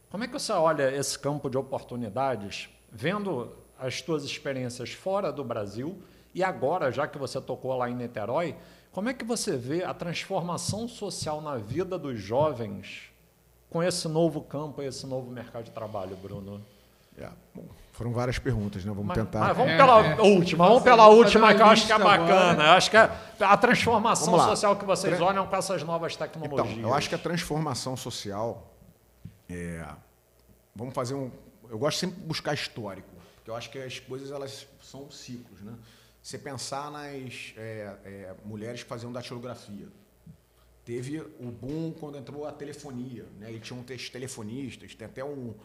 [0.09, 5.43] como é que você olha esse campo de oportunidades, vendo as suas experiências fora do
[5.43, 6.01] Brasil
[6.33, 8.55] e agora, já que você tocou lá em Niterói,
[8.91, 13.11] como é que você vê a transformação social na vida dos jovens
[13.69, 16.63] com esse novo campo, esse novo mercado de trabalho, Bruno?
[17.17, 17.65] É, bom,
[17.97, 18.91] foram várias perguntas, né?
[18.91, 19.39] Vamos mas, tentar.
[19.39, 20.21] Mas vamos é, pela é.
[20.21, 22.63] última, vamos pela última que eu acho que é bacana.
[22.65, 26.77] Eu acho que é a transformação social que vocês olham com essas novas tecnologias.
[26.77, 28.71] Então, eu acho que a transformação social
[29.49, 29.83] é,
[30.75, 31.31] vamos fazer um.
[31.67, 35.59] Eu gosto sempre de buscar histórico, porque eu acho que as coisas elas são ciclos,
[35.61, 35.73] né?
[36.21, 39.87] Você pensar nas é, é, mulheres que faziam datilografia.
[40.85, 43.51] Teve o boom quando entrou a telefonia, né?
[43.51, 45.55] E tinham telefonistas, tem até um,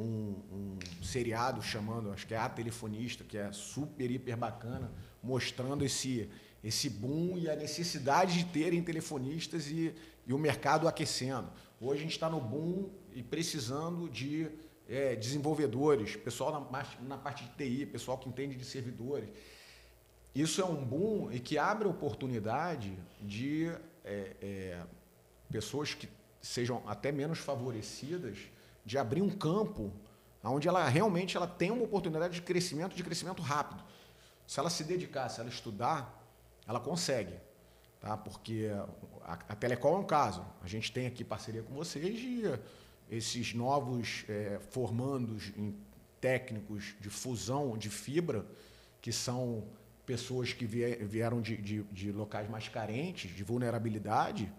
[0.00, 5.84] um, um, seriado chamando, acho que é A Telefonista, que é super, hiper bacana, mostrando
[5.84, 6.30] esse,
[6.62, 9.94] esse boom e a necessidade de terem telefonistas e,
[10.26, 11.50] e o mercado aquecendo.
[11.80, 14.48] Hoje a gente está no boom e precisando de
[14.88, 19.28] é, desenvolvedores, pessoal na, na parte de TI, pessoal que entende de servidores.
[20.34, 23.66] Isso é um boom e que abre oportunidade de
[24.04, 24.82] é, é,
[25.50, 26.08] pessoas que
[26.40, 28.38] sejam até menos favorecidas
[28.88, 29.92] de abrir um campo
[30.42, 33.84] onde ela realmente ela tem uma oportunidade de crescimento, de crescimento rápido.
[34.46, 36.26] Se ela se dedicar, se ela estudar,
[36.66, 37.34] ela consegue.
[38.00, 38.16] Tá?
[38.16, 38.70] Porque
[39.22, 40.42] a, a Telecom é um caso.
[40.62, 42.42] A gente tem aqui parceria com vocês e
[43.10, 45.76] esses novos é, formandos em
[46.18, 48.46] técnicos de fusão de fibra,
[49.02, 49.64] que são
[50.06, 54.50] pessoas que vieram de, de, de locais mais carentes, de vulnerabilidade,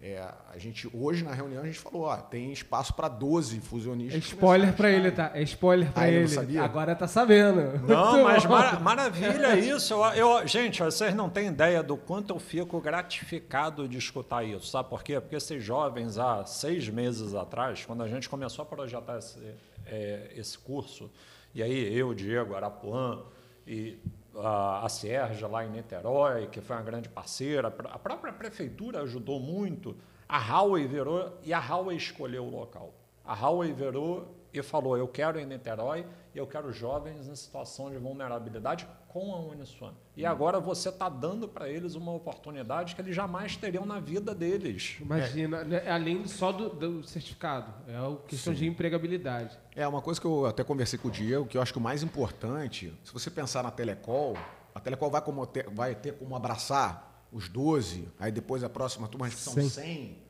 [0.00, 4.14] é, a gente, hoje na reunião a gente falou, ó, tem espaço para 12 fusionistas.
[4.14, 5.30] É spoiler para ele, tá?
[5.32, 6.28] É spoiler para ele.
[6.28, 6.62] Sabia?
[6.62, 7.78] Agora tá sabendo.
[7.88, 9.94] Não, mas mar maravilha isso.
[9.94, 14.66] Eu, eu, gente, vocês não têm ideia do quanto eu fico gratificado de escutar isso.
[14.66, 15.18] Sabe por quê?
[15.18, 19.40] Porque esses jovens, há seis meses atrás, quando a gente começou a projetar esse,
[19.86, 21.10] é, esse curso,
[21.54, 23.22] e aí eu, Diego, Arapuã
[23.66, 23.98] e
[24.42, 29.96] a Sierja lá em Niterói, que foi uma grande parceira, a própria prefeitura ajudou muito.
[30.28, 32.92] A Huawei virou e a Huawei escolheu o local.
[33.24, 37.90] A Huawei virou e falou: Eu quero em Niterói e eu quero jovens em situação
[37.90, 39.94] de vulnerabilidade com a Uniswan.
[40.14, 44.34] E agora você está dando para eles uma oportunidade que eles jamais teriam na vida
[44.34, 44.98] deles.
[45.00, 45.90] Imagina, é.
[45.90, 48.58] além só do, do, certificado, é a questão Sim.
[48.58, 49.58] de empregabilidade.
[49.74, 51.82] É uma coisa que eu até conversei com o Diego, que eu acho que o
[51.82, 54.36] mais importante, se você pensar na Telecol,
[54.74, 59.08] a Telecom vai, como ter, vai ter como abraçar os 12, aí depois a próxima
[59.08, 59.68] turma, acho que são 100.
[59.70, 60.25] 100.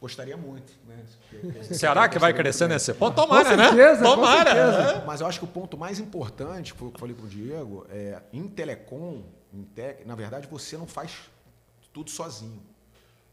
[0.00, 0.72] Gostaria muito.
[0.86, 1.04] Né?
[1.62, 3.14] Será que vai crescer nesse ponto?
[3.16, 3.68] Tomara, Com né?
[3.68, 4.54] certeza, com Tomara.
[4.54, 5.04] certeza.
[5.06, 7.28] Mas eu acho que o ponto mais importante, foi o que eu falei para o
[7.28, 11.30] Diego, é em telecom, em tec, na verdade, você não faz
[11.92, 12.60] tudo sozinho.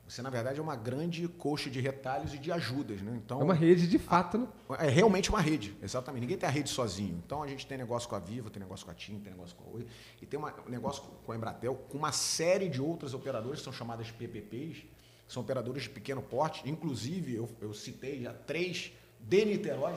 [0.08, 3.02] Você, na verdade, é uma grande coxa de retalhos e de ajudas.
[3.02, 3.14] Né?
[3.24, 4.48] Então, É uma rede de fato, né?
[4.80, 6.22] É realmente uma rede, exatamente.
[6.22, 7.22] Ninguém tem a rede sozinho.
[7.26, 9.56] Então a gente tem negócio com a Viva, tem negócio com a TIM, tem negócio
[9.56, 9.88] com a Oi,
[10.22, 13.64] e tem uma- um negócio com a Embratel, com uma série de outras operadoras que
[13.64, 14.84] são chamadas PPPs,
[15.34, 16.62] são operadoras de pequeno porte.
[16.70, 19.96] Inclusive, eu, eu citei já três de Niterói.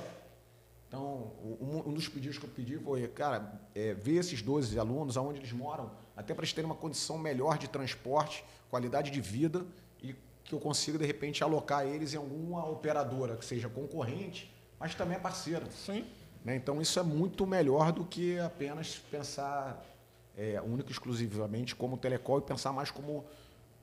[0.88, 5.16] Então, um, um dos pedidos que eu pedi foi, cara, é, ver esses 12 alunos,
[5.16, 9.66] aonde eles moram, até para eles terem uma condição melhor de transporte, qualidade de vida
[10.02, 14.94] e que eu consiga, de repente, alocar eles em alguma operadora que seja concorrente, mas
[14.94, 15.66] também é parceira.
[15.70, 16.06] Sim.
[16.44, 16.56] né?
[16.56, 19.84] Então, isso é muito melhor do que apenas pensar
[20.36, 23.24] é, único e exclusivamente como telecom e pensar mais como,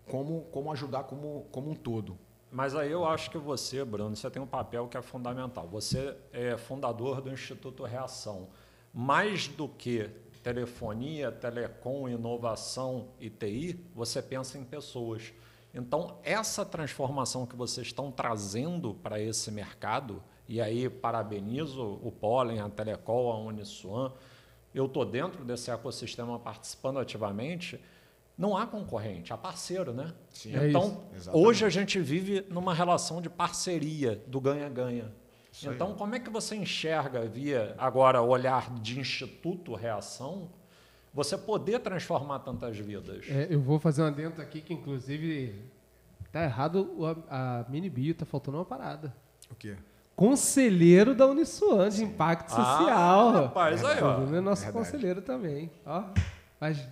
[0.07, 2.17] como, como ajudar como, como um todo.
[2.51, 5.67] Mas aí eu acho que você, Bruno, você tem um papel que é fundamental.
[5.69, 8.49] Você é fundador do Instituto Reação.
[8.93, 10.09] Mais do que
[10.43, 15.33] telefonia, telecom, inovação e TI, você pensa em pessoas.
[15.73, 22.59] Então, essa transformação que vocês estão trazendo para esse mercado, e aí parabenizo o Pollen,
[22.59, 24.11] a Telecol, a Uniswan,
[24.75, 27.79] eu estou dentro desse ecossistema participando ativamente,
[28.43, 30.13] não há concorrente, há parceiro, né?
[30.29, 30.53] Sim.
[30.53, 31.01] É então.
[31.15, 31.47] Exatamente.
[31.47, 35.13] hoje a gente vive numa relação de parceria, do ganha-ganha.
[35.49, 35.75] Isso aí.
[35.75, 40.49] Então, como é que você enxerga, via agora olhar de Instituto Reação,
[41.13, 43.25] você poder transformar tantas vidas?
[43.29, 45.63] É, eu vou fazer um adendo aqui que, inclusive,
[46.29, 46.89] tá errado
[47.29, 49.15] a, a mini bio, tá faltando uma parada.
[49.49, 49.77] O quê?
[50.17, 53.29] Conselheiro da Uniswan de Impacto Social.
[53.29, 54.11] Ah, rapaz, aí, ó.
[54.11, 54.85] O Bruno é nosso Verdade.
[54.85, 55.71] conselheiro também.
[55.85, 56.03] Ó,
[56.59, 56.85] mas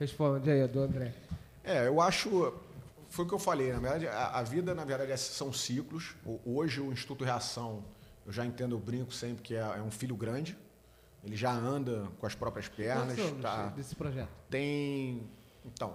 [0.00, 1.14] responde aí, do André.
[1.62, 2.52] É, eu acho.
[3.08, 6.14] Foi o que eu falei, na verdade, a, a vida, na verdade, é- são ciclos.
[6.44, 7.84] Hoje, o Instituto Reação,
[8.24, 10.56] eu já entendo, eu brinco sempre que é, é um filho grande.
[11.22, 13.14] Ele já anda com as próprias pernas.
[13.18, 14.28] Quantos Tá, desse projeto?
[14.48, 15.22] tem.
[15.66, 15.94] Então,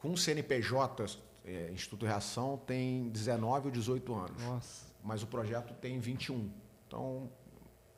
[0.00, 1.06] com o CNPJ,
[1.46, 4.42] é, Instituto Reação, tem 19 ou 18 anos.
[4.42, 4.84] Nossa.
[5.02, 6.50] Mas o projeto tem 21.
[6.86, 7.30] Então,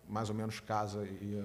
[0.09, 1.45] mais ou menos casa e.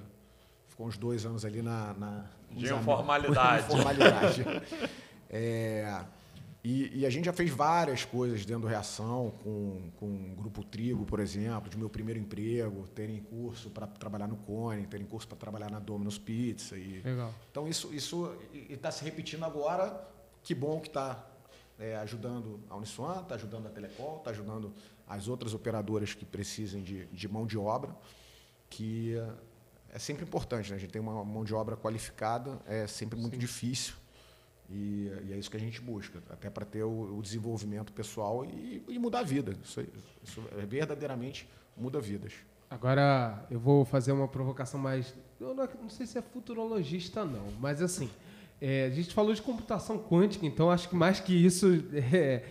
[0.68, 1.94] Ficou uns dois anos ali na.
[1.94, 3.66] na De informalidade.
[3.74, 4.46] informalidade.
[5.30, 6.06] É,
[6.64, 10.64] e, e a gente já fez várias coisas dentro do Reação, com, com o Grupo
[10.64, 15.28] Trigo, por exemplo, de meu primeiro emprego, terem curso para trabalhar no Cone, terem curso
[15.28, 16.76] para trabalhar na Domino's Pizza.
[16.78, 17.34] E, Legal.
[17.50, 18.36] então isso isso
[18.70, 20.06] está se repetindo agora.
[20.44, 21.26] Que bom que está
[22.02, 24.74] ajudando a Uniswan, está ajudando a Telecom, está ajudando
[25.08, 27.96] as outras operadoras que precisem de, de mão de obra,
[28.70, 29.16] que
[29.94, 30.70] é sempre importante.
[30.70, 30.76] Né?
[30.76, 33.94] A gente tem uma mão de obra qualificada, é sempre muito difícil.
[34.70, 38.44] E, e é isso que a gente busca, até para ter o, o desenvolvimento pessoal
[38.46, 39.56] e, e mudar a vida.
[39.64, 39.86] Isso,
[40.22, 42.34] isso é verdadeiramente muda vidas.
[42.70, 45.14] Agora eu vou fazer uma provocação mais.
[45.40, 48.10] Eu não, não sei se é futurologista, não, mas assim.
[48.62, 51.68] é, a gente falou de computação quântica, então acho que mais que isso.
[52.14, 52.44] É,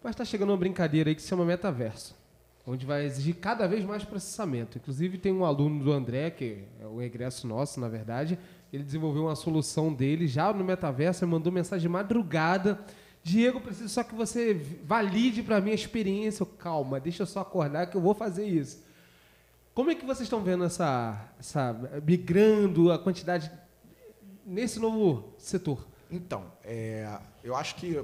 [0.00, 2.14] mas está chegando uma brincadeira aí que se chama metaverso,
[2.68, 4.76] onde vai exigir cada vez mais processamento.
[4.78, 8.38] Inclusive, tem um aluno do André, que é o egresso nosso, na verdade,
[8.72, 12.78] ele desenvolveu uma solução dele já no metaverso, ele mandou mensagem de madrugada.
[13.22, 14.54] Diego, preciso só que você
[14.84, 16.44] valide para mim a experiência.
[16.58, 18.82] Calma, deixa eu só acordar que eu vou fazer isso.
[19.74, 21.72] Como é que vocês estão vendo essa, essa
[22.04, 23.50] migrando a quantidade
[24.44, 25.86] nesse novo setor?
[26.10, 28.02] Então, é, eu acho que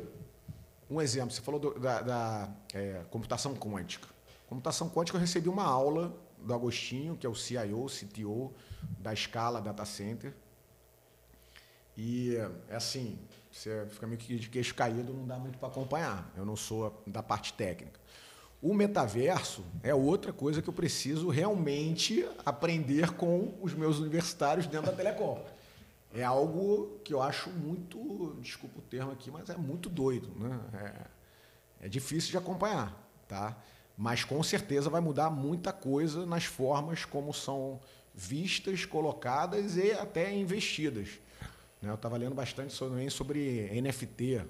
[0.90, 4.13] um exemplo, você falou do- da, da, é, computação quântica.
[4.48, 8.52] Computação quântica, eu recebi uma aula do Agostinho, que é o CIO, CTO
[8.98, 10.34] da Scala Data Center.
[11.96, 12.36] E
[12.68, 13.18] é assim,
[13.50, 16.30] você fica meio que de queixo caído, não dá muito para acompanhar.
[16.36, 17.98] Eu não sou da parte técnica.
[18.60, 24.90] O metaverso é outra coisa que eu preciso realmente aprender com os meus universitários dentro
[24.90, 25.44] da Telecom.
[26.14, 30.60] É algo que eu acho muito, desculpa o termo aqui, mas é muito doido, né?
[31.80, 32.96] É, é difícil de acompanhar,
[33.28, 33.56] tá?
[33.96, 37.80] Mas com certeza vai mudar muita coisa nas formas como são
[38.14, 41.08] vistas, colocadas e até investidas.
[41.80, 41.90] né?
[41.90, 44.44] Eu estava lendo bastante sobre, sobre NFT,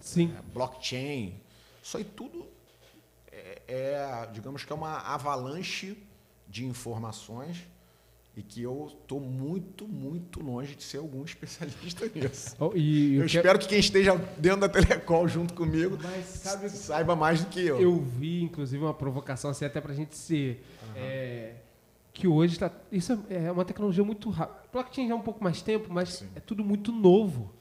[0.00, 0.34] Sim.
[0.36, 1.40] é, blockchain.
[1.82, 2.46] Isso aí tudo
[3.30, 5.96] é, é, digamos que é uma avalanche
[6.46, 7.58] de informações
[8.36, 12.56] e que eu estou muito, muito longe de ser algum especialista nisso.
[12.58, 17.42] Oh, Eu que- espero que quem esteja dentro da Telecom junto comigo sabe- saiba mais
[17.44, 17.80] do que eu.
[17.80, 20.64] Eu vi, inclusive, uma provocação assim, até pra gente ser.
[20.96, 21.54] é,
[22.12, 22.70] que hoje está.
[22.92, 24.60] Isso é é uma tecnologia muito rápida.
[24.72, 27.52] Blockchain já é um pouco mais tempo, mas é tudo muito novo.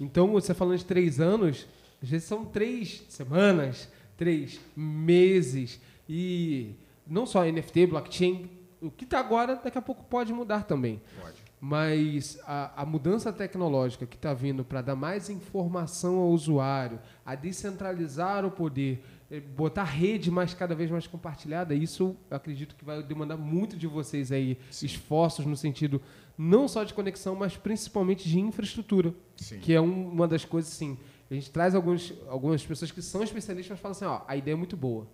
[0.00, 1.66] Então, você falando de três anos,
[2.02, 5.78] às vezes são três semanas, três meses.
[6.08, 6.74] E
[7.06, 8.48] não só NFT, blockchain,
[8.82, 11.00] o que está agora, daqui a pouco pode mudar também.
[11.20, 11.36] Pode.
[11.60, 17.34] Mas a, a mudança tecnológica que está vindo para dar mais informação ao usuário, a
[17.36, 22.84] descentralizar o poder, eh, botar rede mais cada vez mais compartilhada, isso eu acredito que
[22.84, 26.02] vai demandar muito de vocês aí, esforços no sentido
[26.36, 29.60] não só de conexão, mas principalmente de infraestrutura, Sim.
[29.60, 30.98] que é um- uma das coisas assim.
[31.30, 34.54] A gente traz alguns, algumas pessoas que são especialistas, mas falam assim, ó, a ideia
[34.54, 35.06] é muito boa.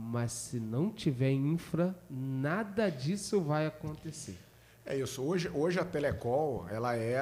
[0.00, 4.38] Mas se não tiver infra, nada disso vai acontecer.
[4.86, 5.20] É isso.
[5.20, 7.20] Hoje, hoje a Telecol, ela é,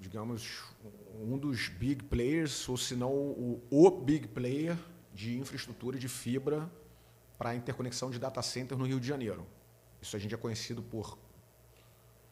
[0.00, 0.62] digamos,
[1.20, 4.78] um dos big players, ou se não o, o big player
[5.12, 6.70] de infraestrutura de fibra
[7.36, 9.46] para interconexão de data center no Rio de Janeiro.
[10.00, 11.18] Isso a gente é conhecido por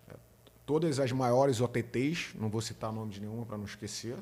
[0.08, 0.14] é,
[0.64, 4.16] todas as maiores OTTs, não vou citar nome de nenhuma para não esquecer,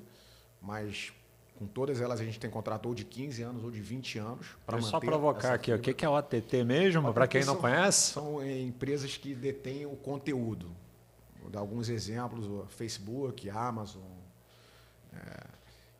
[0.60, 1.12] mas
[1.58, 4.46] com todas elas a gente tem contrato ou de 15 anos ou de 20 anos
[4.66, 7.12] para só provocar aqui, o que é OTT mesmo?
[7.12, 8.12] Para quem não São- conhece?
[8.12, 10.70] São eh, empresas que detêm o conteúdo.
[11.40, 14.02] Vou dar alguns exemplos: o Facebook, Amazon.
[15.12, 15.46] eh,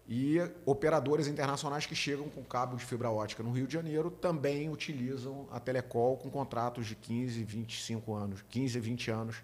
[0.09, 4.71] e operadoras internacionais que chegam com cabo de fibra ótica no Rio de Janeiro também
[4.71, 9.37] utilizam a Telecol com contratos de 15, 25 anos, 15 a 20 anos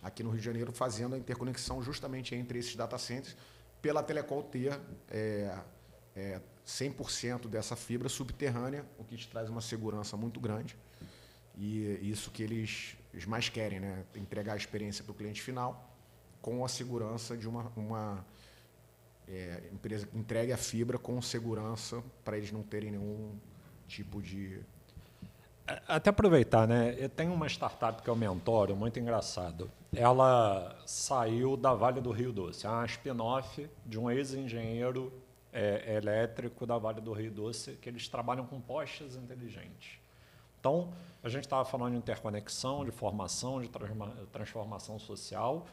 [0.00, 3.34] aqui no Rio de Janeiro, fazendo a interconexão justamente entre esses data centers,
[3.84, 4.80] pela Telecol ter
[5.10, 5.58] é,
[6.16, 10.74] é, 100% dessa fibra subterrânea, o que te traz uma segurança muito grande.
[11.54, 14.06] E isso que eles, eles mais querem, né?
[14.16, 15.94] Entregar a experiência para o cliente final
[16.40, 18.26] com a segurança de uma, uma
[19.28, 23.38] é, empresa que entregue a fibra com segurança para eles não terem nenhum
[23.86, 24.60] tipo de.
[25.88, 26.94] Até aproveitar, né?
[26.98, 29.70] Eu tenho uma startup que eu mentoro, muito engraçado.
[29.96, 35.12] Ela saiu da Vale do Rio Doce, é uma spin-off de um ex-engenheiro
[35.52, 39.98] é, elétrico da Vale do Rio Doce, que eles trabalham com postes inteligentes.
[40.60, 40.92] Então,
[41.22, 43.70] a gente estava falando de interconexão, de formação, de
[44.32, 45.66] transformação social.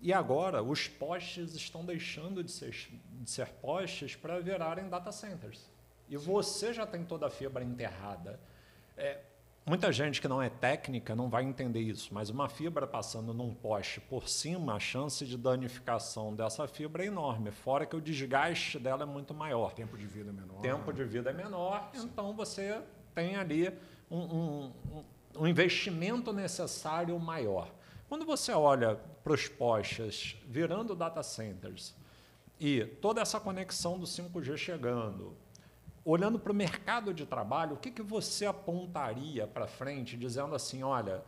[0.00, 5.70] E agora, os postes estão deixando de ser, de ser postes para virarem data centers.
[6.08, 8.38] E você já tem toda a fibra enterrada.
[8.96, 9.18] É,
[9.66, 13.54] muita gente que não é técnica não vai entender isso, mas uma fibra passando num
[13.54, 18.78] poste por cima, a chance de danificação dessa fibra é enorme, fora que o desgaste
[18.78, 20.60] dela é muito maior Tempo de vida menor.
[20.60, 22.80] tempo de vida é menor, então você
[23.14, 23.68] tem ali
[24.10, 25.04] um, um- um-
[25.40, 27.68] um investimento necessário maior.
[28.08, 31.96] Quando você olha para os postes virando data centers
[32.60, 35.36] e toda essa conexão do 5G chegando,
[36.04, 40.82] olhando para o mercado de trabalho, o que, que você apontaria para frente dizendo assim,
[40.82, 41.22] olha,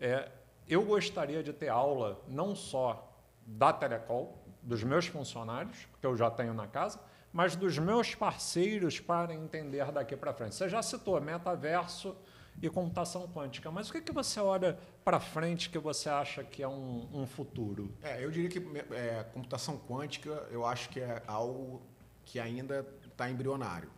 [0.00, 0.30] é,
[0.68, 3.12] eu gostaria de ter aula não só
[3.46, 7.00] da Telecol, dos meus funcionários, que eu já tenho na casa,
[7.32, 10.56] mas dos meus parceiros para entender daqui para frente.
[10.56, 12.16] Você já citou metaverso
[12.60, 16.62] e computação quântica, mas o que, que você olha para frente que você acha que
[16.62, 17.94] é um, um futuro?
[18.02, 18.58] É, eu diria que
[18.92, 21.82] é, computação quântica, eu acho que é algo
[22.24, 23.90] que ainda está embrionário,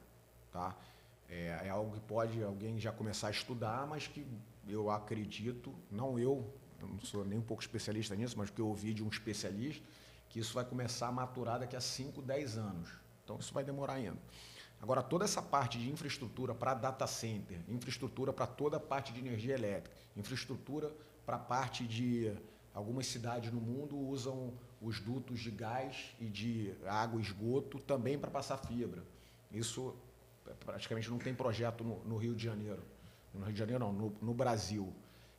[0.51, 0.77] tá?
[1.29, 4.27] É, é algo que pode alguém já começar a estudar, mas que
[4.67, 8.69] eu acredito, não eu, eu não sou nem um pouco especialista nisso, mas que eu
[8.69, 9.85] ouvi de um especialista,
[10.29, 12.91] que isso vai começar a maturar daqui a 5, 10 anos.
[13.25, 14.19] Então isso vai demorar ainda.
[14.81, 19.19] Agora, toda essa parte de infraestrutura para data center, infraestrutura para toda a parte de
[19.19, 20.93] energia elétrica, infraestrutura
[21.27, 22.33] para a parte de
[22.73, 28.19] algumas cidades no mundo usam os dutos de gás e de água e esgoto também
[28.19, 29.03] para passar fibra.
[29.51, 29.97] Isso
[30.65, 32.83] praticamente não tem projeto no, no Rio de Janeiro.
[33.35, 34.93] No Rio de Janeiro não, no, no Brasil.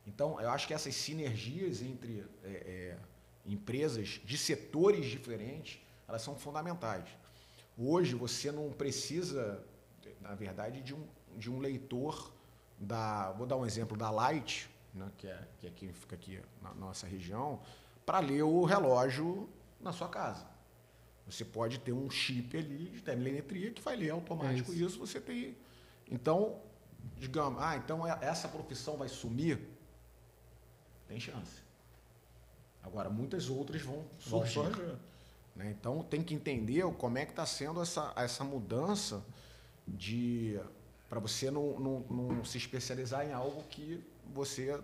[0.06, 2.98] Então, eu acho que essas sinergias entre é, é,
[3.46, 7.08] empresas de setores diferentes, elas são fundamentais.
[7.78, 9.64] Hoje você não precisa,
[10.20, 11.06] na verdade, de um,
[11.36, 12.32] de um leitor
[12.78, 13.32] da.
[13.32, 16.74] Vou dar um exemplo da Light, né, que, é, que é quem fica aqui na
[16.74, 17.60] nossa região,
[18.04, 19.48] para ler o relógio
[19.80, 20.46] na sua casa.
[21.30, 24.98] Você pode ter um chip ali de telemetria que vai ler automático É isso.
[24.98, 25.56] você tem.
[26.10, 26.58] Então,
[27.18, 29.60] digamos, ah, então é- essa profissão vai sumir?
[31.06, 31.62] Tem chance.
[32.82, 34.60] Agora, muitas outras vão surgir.
[35.54, 35.70] né?
[35.78, 39.24] Então tem que entender como é que está sendo essa, essa mudança
[39.86, 40.58] de
[41.08, 44.02] para você não, não, não se especializar em algo que
[44.32, 44.80] você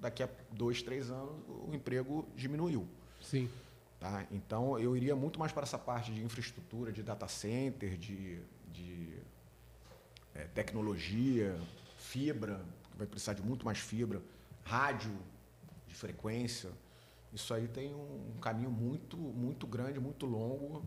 [0.00, 1.30] daqui a dois, três anos
[1.68, 2.88] o emprego diminuiu.
[3.22, 3.48] Sim.
[3.98, 4.26] Tá?
[4.30, 8.40] Então eu iria muito mais para essa parte de infraestrutura, de data center, de,
[8.72, 9.18] de
[10.34, 11.58] eh, tecnologia,
[11.96, 14.22] fibra, que vai precisar de muito mais fibra
[14.64, 15.16] rádio
[15.86, 16.70] de frequência.
[17.32, 20.84] Isso aí tem um, um caminho muito, muito grande, muito longo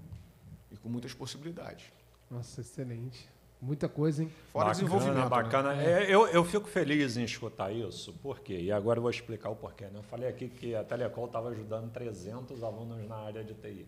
[0.72, 1.92] e com muitas possibilidades.
[2.30, 3.30] Nossa, excelente.
[3.62, 4.32] Muita coisa, hein?
[4.52, 5.24] Fora bacana, desenvolvimento.
[5.24, 5.30] né?
[5.30, 5.84] Bacana.
[5.84, 8.12] É, eu, eu fico feliz em escutar isso.
[8.14, 8.60] Por quê?
[8.60, 9.86] E agora eu vou explicar o porquê.
[9.86, 10.00] Né?
[10.00, 13.88] Eu falei aqui que a Telecol estava ajudando 300 alunos na área de TI.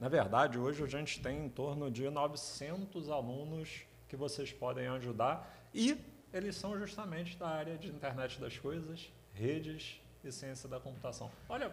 [0.00, 5.54] Na verdade, hoje a gente tem em torno de 900 alunos que vocês podem ajudar
[5.74, 5.98] e
[6.32, 11.30] eles são justamente da área de internet das coisas, redes e ciência da computação.
[11.48, 11.70] Olha,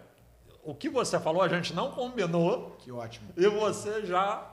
[0.64, 3.30] o que você falou a gente não combinou Que ótimo.
[3.38, 4.46] e você já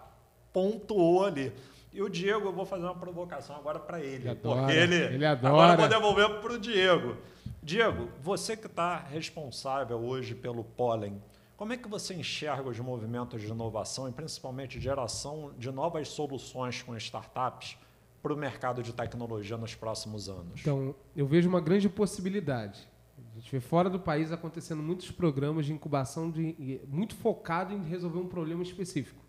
[0.53, 1.53] pontuou ali.
[1.93, 4.23] E o Diego, eu vou fazer uma provocação agora para ele.
[4.23, 4.95] Ele adora, porque ele.
[4.95, 5.55] ele adora.
[5.55, 7.17] Agora eu vou devolver para o Diego.
[7.63, 11.21] Diego, você que está responsável hoje pelo pólen,
[11.57, 16.83] como é que você enxerga os movimentos de inovação e principalmente geração de novas soluções
[16.83, 17.77] com startups
[18.23, 20.61] para o mercado de tecnologia nos próximos anos?
[20.61, 22.89] Então, eu vejo uma grande possibilidade.
[23.37, 27.83] A gente vê fora do país acontecendo muitos programas de incubação de, muito focado em
[27.83, 29.20] resolver um problema específico.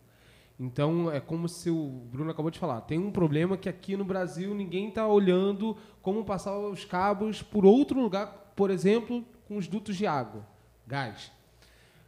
[0.63, 2.81] Então, é como se o Bruno acabou de falar.
[2.81, 7.65] Tem um problema que aqui no Brasil ninguém está olhando como passar os cabos por
[7.65, 10.45] outro lugar, por exemplo, com os dutos de água,
[10.85, 11.31] gás.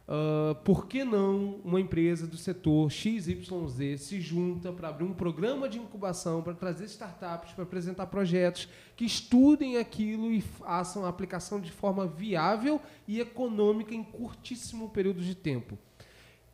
[0.06, 5.68] Uh, por que não uma empresa do setor XYZ se junta para abrir um programa
[5.68, 11.58] de incubação, para trazer startups, para apresentar projetos que estudem aquilo e façam a aplicação
[11.58, 15.76] de forma viável e econômica em curtíssimo período de tempo?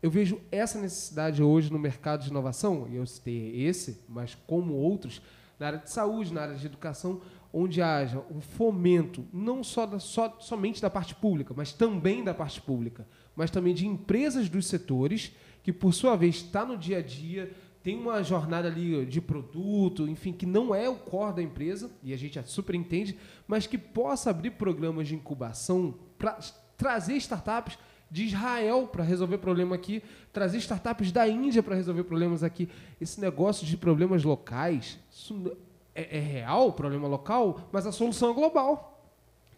[0.03, 4.75] Eu vejo essa necessidade hoje no mercado de inovação, e eu citei esse, mas como
[4.75, 5.21] outros,
[5.59, 7.21] na área de saúde, na área de educação,
[7.53, 12.33] onde haja um fomento não só, da, só somente da parte pública, mas também da
[12.33, 15.33] parte pública, mas também de empresas dos setores,
[15.63, 20.09] que por sua vez está no dia a dia, tem uma jornada ali de produto,
[20.09, 23.77] enfim, que não é o core da empresa, e a gente super entende, mas que
[23.77, 26.39] possa abrir programas de incubação para
[26.77, 27.79] trazer startups
[28.11, 30.03] de Israel para resolver problema aqui,
[30.33, 32.69] trazer startups da Índia para resolver problemas aqui.
[33.01, 35.57] Esse negócio de problemas locais, isso
[35.95, 38.91] é, é real, o problema local, mas a solução é global.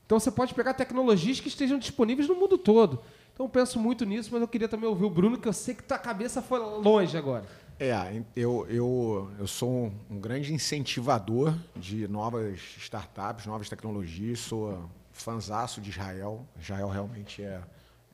[0.05, 3.01] Então você pode pegar tecnologias que estejam disponíveis no mundo todo.
[3.33, 5.83] Então penso muito nisso, mas eu queria também ouvir o Bruno, que eu sei que
[5.83, 7.47] tua cabeça foi longe agora.
[7.81, 14.89] É, eu, eu, eu sou um, um grande incentivador de novas startups, novas tecnologias, sou
[15.11, 16.47] fanzaço de Israel.
[16.61, 17.61] Israel realmente é,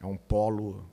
[0.00, 0.88] é um polo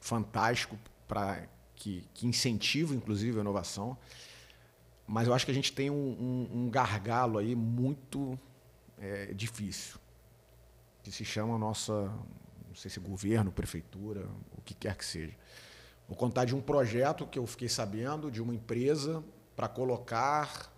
[0.00, 3.96] fantástico para que, que incentiva, inclusive, a inovação.
[5.06, 8.38] Mas eu acho que a gente tem um, um, um gargalo aí muito
[8.98, 9.98] é, difícil,
[11.02, 11.92] que se chama nossa,
[12.68, 15.34] não sei se governo, prefeitura, o que quer que seja.
[16.06, 19.24] Vou contar de um projeto que eu fiquei sabendo de uma empresa
[19.56, 20.72] para colocar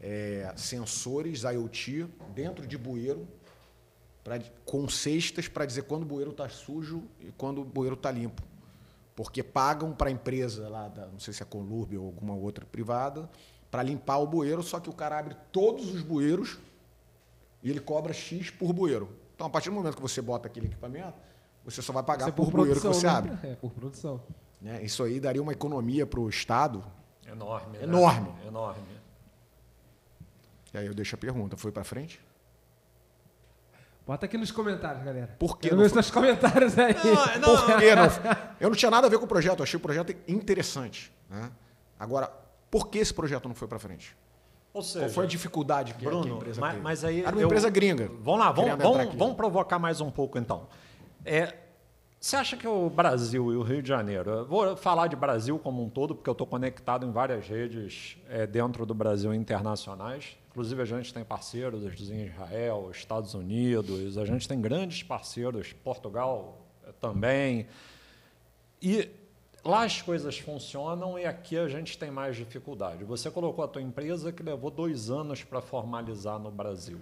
[0.00, 3.26] é, sensores IoT dentro de bueiro
[4.26, 8.10] pra, com cestas para dizer quando o bueiro está sujo e quando o bueiro está
[8.10, 8.42] limpo.
[9.14, 12.66] Porque pagam para a empresa lá, da, não sei se é Conlurb ou alguma outra
[12.66, 13.30] privada,
[13.70, 16.58] para limpar o bueiro, só que o cara abre todos os bueiros
[17.62, 19.08] e ele cobra X por bueiro.
[19.36, 21.14] Então, a partir do momento que você bota aquele equipamento,
[21.64, 23.12] você só vai pagar é por, bueiro que produção, você né?
[23.12, 23.48] abre.
[23.48, 24.20] É, por produção.
[24.60, 24.82] Né?
[24.82, 26.84] Isso aí daria uma economia para o Estado.
[27.24, 27.78] Enorme.
[27.78, 27.84] né?
[27.84, 28.34] Enorme.
[28.44, 28.82] Enorme.
[30.74, 32.20] E aí eu deixo a pergunta, foi para frente?
[34.06, 35.34] Bota aqui nos comentários, galera.
[35.38, 36.02] Por que Quero não ver foi?
[36.02, 36.94] seus comentários aí.
[36.94, 38.06] Por que não?
[38.60, 41.12] Eu não tinha nada a ver com o projeto, eu achei o projeto interessante.
[41.28, 41.50] Né?
[41.98, 42.30] Agora,
[42.70, 44.16] por que esse projeto não foi para frente?
[44.72, 46.82] Ou seja, Qual foi a dificuldade que, que a Bruno, empresa mas, teve?
[46.84, 47.20] mas aí.
[47.22, 48.08] Era uma eu- empresa gringa.
[48.20, 50.68] Vamos lá, vamos, vamos, vamos provocar mais um pouco então.
[51.24, 51.54] É,
[52.18, 55.58] você acha que o Brasil e o Rio de Janeiro, eu vou falar de Brasil
[55.58, 60.36] como um todo, porque eu estou conectado em várias redes é, dentro do Brasil internacionais.
[60.50, 66.66] Inclusive, a gente tem parceiros em Israel, Estados Unidos, a gente tem grandes parceiros, Portugal
[66.86, 67.66] eh, também.
[68.80, 69.10] E
[69.62, 73.04] lá as coisas funcionam e aqui a gente tem mais dificuldade.
[73.04, 76.98] Você colocou a tua empresa que levou dois anos para formalizar no Brasil.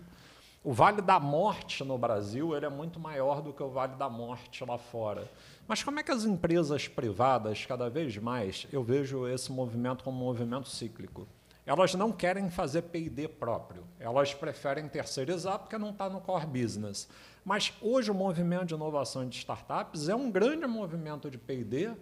[0.66, 4.08] O Vale da Morte no Brasil ele é muito maior do que o Vale da
[4.08, 5.30] Morte lá fora.
[5.68, 10.16] Mas como é que as empresas privadas, cada vez mais, eu vejo esse movimento como
[10.16, 11.28] um movimento cíclico.
[11.66, 13.84] Elas não querem fazer P&D próprio.
[14.00, 17.10] Elas preferem terceirizar porque não está no core business.
[17.44, 21.92] Mas hoje o movimento de inovação de startups é um grande movimento de P&D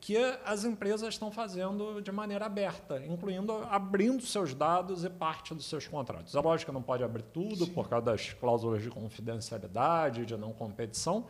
[0.00, 5.66] que as empresas estão fazendo de maneira aberta, incluindo abrindo seus dados e parte dos
[5.66, 6.34] seus contratos.
[6.34, 10.52] É lógico que não pode abrir tudo por causa das cláusulas de confidencialidade, de não
[10.52, 11.26] competição,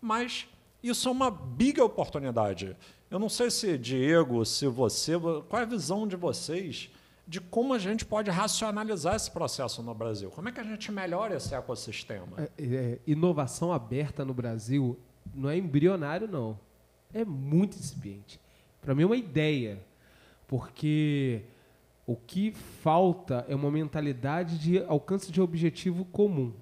[0.00, 0.46] mas
[0.82, 2.76] isso é uma big oportunidade.
[3.10, 5.18] Eu não sei se Diego, se você,
[5.48, 6.90] qual é a visão de vocês
[7.26, 10.30] de como a gente pode racionalizar esse processo no Brasil.
[10.30, 12.36] Como é que a gente melhora esse ecossistema?
[12.36, 14.98] É, é, inovação aberta no Brasil
[15.34, 16.58] não é embrionário, não.
[17.14, 18.40] É muito incipiente.
[18.80, 19.78] Para mim é uma ideia,
[20.48, 21.42] porque
[22.06, 26.52] o que falta é uma mentalidade de alcance de objetivo comum.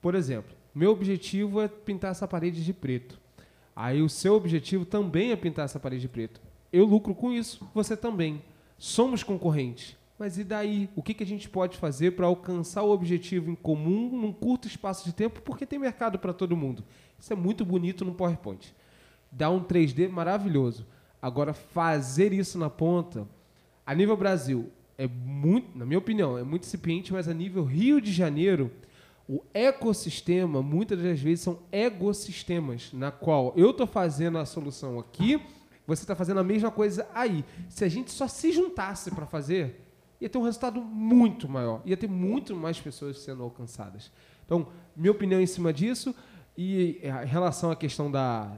[0.00, 3.20] Por exemplo, meu objetivo é pintar essa parede de preto.
[3.74, 6.40] Aí o seu objetivo também é pintar essa parede de preto.
[6.72, 8.42] Eu lucro com isso, você também.
[8.78, 9.96] Somos concorrentes.
[10.18, 10.88] Mas e daí?
[10.94, 14.68] O que, que a gente pode fazer para alcançar o objetivo em comum num curto
[14.68, 15.40] espaço de tempo?
[15.40, 16.84] Porque tem mercado para todo mundo.
[17.18, 18.74] Isso é muito bonito no PowerPoint.
[19.30, 20.86] Dá um 3D maravilhoso.
[21.20, 23.28] Agora, fazer isso na ponta,
[23.84, 28.00] a nível Brasil, é muito, na minha opinião, é muito incipiente, mas a nível Rio
[28.00, 28.70] de Janeiro,
[29.28, 35.40] o ecossistema, muitas das vezes, são ecossistemas, na qual eu estou fazendo a solução aqui,
[35.86, 37.44] você está fazendo a mesma coisa aí.
[37.68, 39.80] Se a gente só se juntasse para fazer,
[40.20, 44.10] ia ter um resultado muito maior, ia ter muito mais pessoas sendo alcançadas.
[44.44, 46.14] Então, minha opinião em cima disso,
[46.56, 48.52] e em relação à questão da,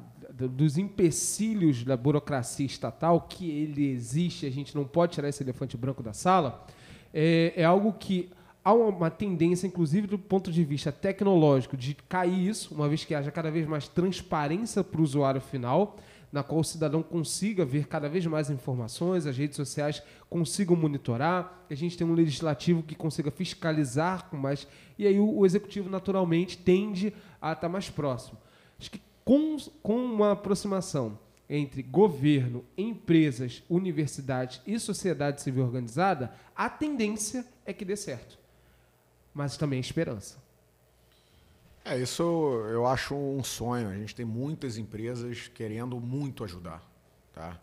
[0.49, 5.77] dos empecilhos da burocracia estatal, que ele existe, a gente não pode tirar esse elefante
[5.77, 6.67] branco da sala,
[7.13, 8.31] é, é algo que
[8.65, 13.15] há uma tendência, inclusive do ponto de vista tecnológico, de cair isso, uma vez que
[13.15, 15.97] haja cada vez mais transparência para o usuário final,
[16.31, 21.65] na qual o cidadão consiga ver cada vez mais informações, as redes sociais consigam monitorar,
[21.69, 24.67] a gente tenha um legislativo que consiga fiscalizar com mais.
[24.99, 28.39] E aí o, o executivo, naturalmente, tende a estar mais próximo.
[29.25, 31.19] Com, com uma aproximação
[31.49, 38.39] entre governo, empresas, universidades e sociedade civil organizada, a tendência é que dê certo.
[39.35, 40.43] Mas também esperança.
[41.85, 42.23] É, isso
[42.71, 43.89] eu acho um sonho.
[43.89, 46.83] A gente tem muitas empresas querendo muito ajudar.
[47.33, 47.61] Tá?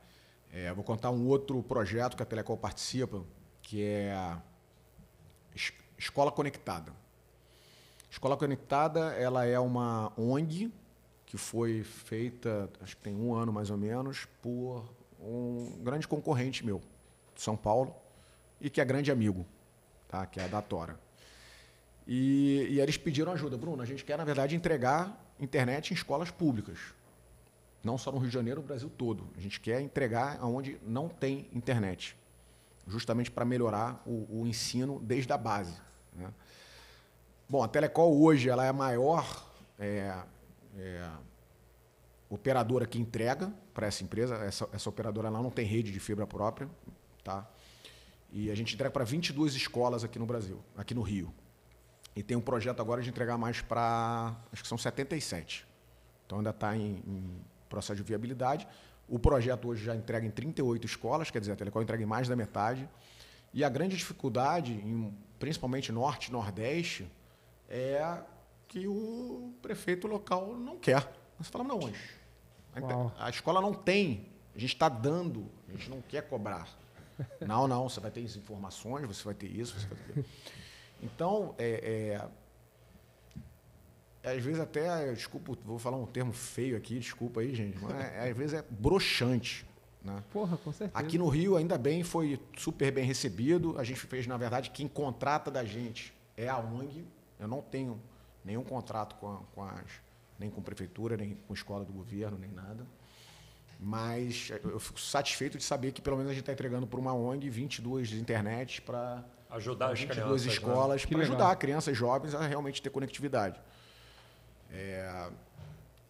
[0.52, 3.24] É, vou contar um outro projeto que a Telecom participa,
[3.62, 4.42] que é a
[5.98, 6.94] Escola Conectada.
[8.12, 10.72] Escola Conectada ela é uma ONG
[11.30, 14.84] que foi feita, acho que tem um ano mais ou menos, por
[15.22, 16.82] um grande concorrente meu,
[17.36, 17.96] de São Paulo,
[18.60, 19.46] e que é grande amigo,
[20.08, 20.26] tá?
[20.26, 21.00] que é a Datora.
[22.08, 23.56] E, e eles pediram ajuda.
[23.56, 26.80] Bruno, a gente quer, na verdade, entregar internet em escolas públicas.
[27.84, 29.30] Não só no Rio de Janeiro, no Brasil todo.
[29.38, 32.18] A gente quer entregar onde não tem internet.
[32.88, 35.80] Justamente para melhorar o, o, ensino desde a base.
[36.12, 36.34] Né?
[37.48, 40.24] Bom, a Telecom hoje ela é maior é,
[40.80, 41.10] é,
[42.30, 44.36] operadora que entrega para essa empresa.
[44.36, 46.70] Essa, essa operadora ela não tem rede de fibra própria.
[47.24, 47.48] Tá?
[48.32, 51.34] E a gente entrega para 22 escolas aqui no Brasil, aqui no Rio.
[52.16, 54.36] E tem um projeto agora de entregar mais para.
[54.52, 55.68] Acho que são 77.
[56.26, 58.68] Então ainda está em, em, processo de viabilidade.
[59.08, 62.28] O projeto hoje já entrega em 38 escolas, quer dizer, a Telecom entrega em mais
[62.28, 62.88] da metade.
[63.52, 67.08] E a grande dificuldade, em, principalmente norte e nordeste,
[67.68, 68.22] é
[68.70, 71.12] que o prefeito local não quer.
[71.38, 72.00] Você fala, não, onde?
[72.74, 76.70] A, a escola não tem, a gente está dando, a gente não quer cobrar.
[77.46, 80.26] Não, não, você vai ter as informações, você vai ter isso, você vai ter.
[81.04, 82.22] Então, é,
[84.24, 87.94] é, às vezes até, desculpa, vou falar um termo feio aqui, desculpa aí, gente, mas
[87.94, 89.66] é, às vezes é broxante.
[90.02, 90.24] Né?
[90.32, 90.98] Porra, com certeza.
[90.98, 93.78] Aqui no Rio, ainda bem, foi super bem recebido.
[93.78, 97.06] A gente fez, na verdade, quem contrata da gente é a ONG.
[97.38, 98.00] Eu não tenho
[98.50, 99.86] nenhum contrato com, a, com as,
[100.40, 102.86] nem com prefeitura, nem com escola do governo, nem nada.
[103.80, 107.14] Mas eu fico satisfeito de saber que pelo menos a gente está entregando para uma
[107.14, 110.46] ONG 22 internet para ajudar as crianças.
[110.46, 110.52] né?
[110.52, 111.10] escolas né?
[111.10, 113.62] para ajudar crianças jovens a realmente ter conectividade.
[114.72, 115.30] É,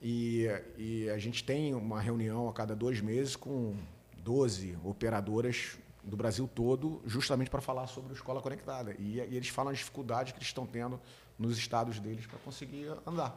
[0.02, 3.76] e, e, a gente tem uma reunião a cada dois meses com
[4.18, 8.96] 12 operadoras do Brasil todo, justamente para falar sobre a escola conectada.
[8.98, 11.00] E, e, eles falam as dificuldades que eles estão tendo
[11.40, 13.36] nos estados deles para conseguir andar.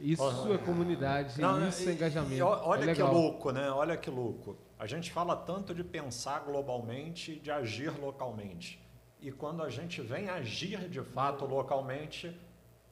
[0.00, 2.34] Isso é comunidade, Não, isso é engajamento.
[2.34, 3.70] E olha é que louco, né?
[3.70, 4.56] Olha que louco.
[4.78, 8.80] A gente fala tanto de pensar globalmente e de agir localmente.
[9.20, 12.38] E quando a gente vem agir de fato localmente,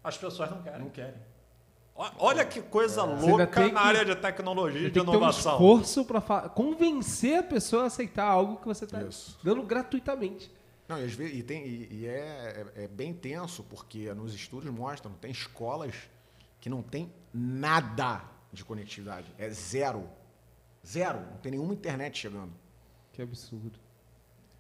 [0.03, 0.81] as pessoas não querem.
[0.81, 1.21] Não querem.
[2.19, 3.05] Olha que coisa é.
[3.05, 5.59] louca na área de tecnologia e de inovação.
[5.59, 9.03] Ter um esforço para convencer a pessoa a aceitar algo que você está
[9.43, 10.51] dando gratuitamente.
[10.89, 14.71] Não, e, vezes, e, tem, e, e é, é, é, bem tenso, porque nos estudos
[14.71, 15.95] mostram, tem escolas
[16.61, 18.23] que não tem nada
[18.53, 19.33] de conectividade.
[19.37, 20.09] É zero.
[20.87, 21.21] Zero.
[21.21, 22.53] Não tem nenhuma internet chegando.
[23.13, 23.79] Que absurdo.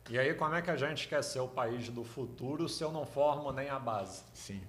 [0.09, 2.93] E aí, como é que a gente quer ser o país do futuro se eu
[2.93, 4.22] não formo nem a base?
[4.33, 4.62] Sim.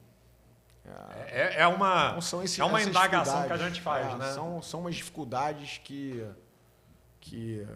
[0.86, 4.32] É, é, é uma, então, esse, é uma indagação que a gente faz, é, né?
[4.32, 6.26] São, são umas dificuldades que,
[7.20, 7.68] que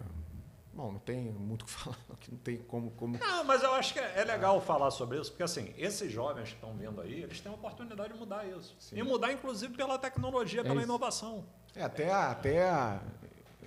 [0.74, 3.18] Bom, não tem muito o que falar, que não tem como, como.
[3.18, 6.48] Não, mas eu acho que é é legal falar sobre isso, porque assim, esses jovens
[6.48, 8.74] que estão vindo aí, eles têm a oportunidade de mudar isso.
[8.92, 10.84] E mudar, inclusive, pela tecnologia, pela isso.
[10.84, 11.44] inovação.
[11.76, 13.00] É, até, até.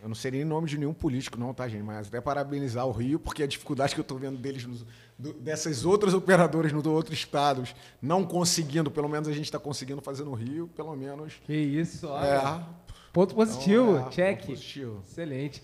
[0.01, 1.81] Eu não seria em nome de nenhum político, não, tá, gente?
[1.81, 4.85] Mas até parabenizar o Rio, porque a dificuldade que eu estou vendo deles, nos,
[5.17, 10.01] do- dessas outras operadoras nos outros estados, não conseguindo, pelo menos a gente está conseguindo
[10.01, 11.33] fazer no Rio, pelo menos.
[11.45, 12.25] Que isso, olha.
[12.27, 12.85] É.
[13.11, 14.37] Ponto positivo, Então, é, check.
[14.41, 15.03] ponto positivo.
[15.07, 15.63] Excelente.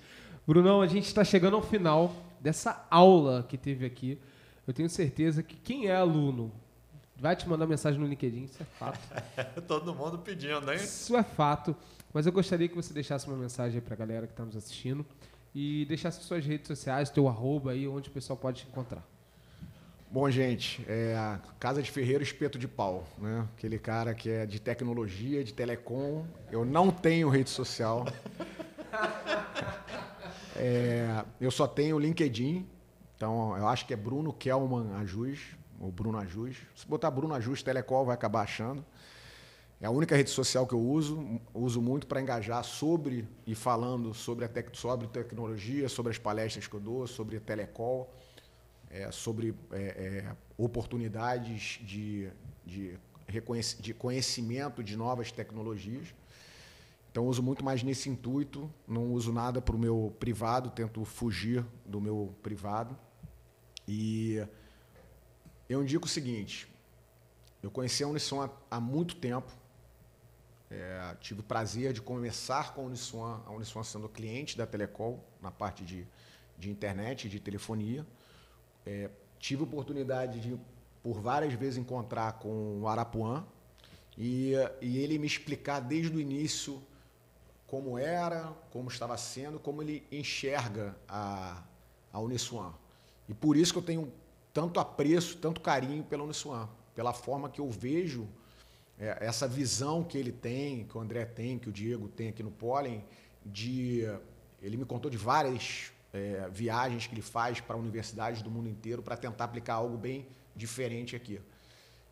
[0.52, 4.20] Brunão, a gente está chegando ao final dessa aula que teve aqui.
[4.68, 6.52] Eu tenho certeza que quem é aluno
[7.16, 8.99] vai te mandar mensagem no LinkedIn, isso é fato.
[9.66, 10.76] Todo mundo pedindo, hein?
[10.76, 11.74] Isso é fato.
[12.14, 15.06] Mas eu gostaria que você deixasse uma mensagem aí pra galera que está nos assistindo
[15.56, 19.08] e deixasse suas redes sociais, teu arroba aí, onde o pessoal pode te encontrar.
[20.12, 23.47] Bom, gente, é a Casa de Ferreiro Espeto de Pau, né?
[23.56, 26.26] Aquele cara que é de tecnologia, de telecom.
[26.52, 28.06] Eu não tenho rede social.
[30.56, 32.68] É, eu só tenho o LinkedIn.
[33.16, 35.39] Então, eu acho que é Bruno Kelman Ajus,
[35.80, 36.58] ou Bruno Ajus.
[36.76, 38.84] Se botar Bruno Ajus Telecom, vai acabar achando.
[39.80, 41.39] É a única rede social que eu uso.
[41.54, 46.68] Uso muito para engajar sobre e falando sobre, a tec sobre tecnologia, sobre as palestras
[46.68, 48.08] que eu dou, sobre telecom
[48.91, 52.30] é, sobre é, é, oportunidades de,
[52.66, 52.97] de,
[53.80, 56.14] de conhecimento de novas tecnologias.
[57.12, 61.66] Então, uso muito mais nesse intuito, não uso nada para o meu privado, tento fugir
[61.86, 62.97] do meu privado.
[63.86, 64.41] E
[65.68, 66.72] eu indico o seguinte:
[67.62, 69.51] eu conheci a Uniswan há, há muito tempo,
[70.70, 75.20] é, tive o prazer de começar com a Uniswan, a Uniswan sendo cliente da Telecom,
[75.41, 76.07] na parte de,
[76.57, 78.07] de internet de telefonia.
[78.86, 80.57] É, tive oportunidade de,
[81.03, 83.45] por várias vezes, encontrar com o Arapuã
[84.18, 86.82] e, e ele me explicar desde o início
[87.72, 91.63] como era, como estava sendo, como ele enxerga a,
[92.11, 92.74] a Uniswan.
[93.30, 94.11] E por isso que eu tenho
[94.53, 98.28] tanto apreço, tanto carinho pela Uniswan, pela forma que eu vejo
[98.99, 102.43] é, essa visão que ele tem, que o André tem, que o Diego tem aqui
[102.43, 103.05] no Pollen,
[103.45, 104.01] de
[104.61, 109.01] ele me contou de várias é, viagens que ele faz para universidades do mundo inteiro
[109.01, 111.39] para tentar aplicar algo bem diferente aqui.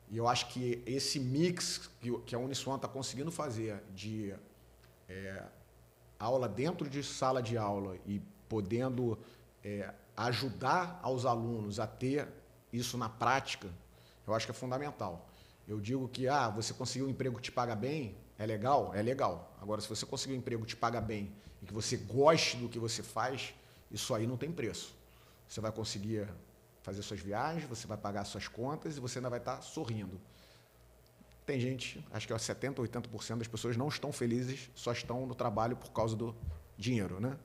[0.10, 4.34] E eu acho que esse mix que, que a Uniswan está conseguindo fazer de
[5.10, 5.44] é,
[6.20, 9.18] aula dentro de sala de aula e podendo
[9.64, 12.28] é, ajudar aos alunos a ter
[12.72, 13.68] isso na prática,
[14.28, 15.28] eu acho que é fundamental.
[15.68, 18.94] Eu digo que ah, você conseguiu um emprego que te paga bem, é legal?
[18.94, 19.56] É legal.
[19.62, 21.32] Agora, se você conseguir um emprego que te paga bem
[21.62, 23.54] e que você goste do que você faz,
[23.92, 24.96] isso aí não tem preço.
[25.48, 26.28] Você vai conseguir
[26.82, 30.20] fazer suas viagens, você vai pagar suas contas e você ainda vai estar sorrindo.
[31.50, 35.34] Tem gente, acho que é 70%, 80% das pessoas não estão felizes, só estão no
[35.34, 36.36] trabalho por causa do
[36.78, 37.36] dinheiro, né?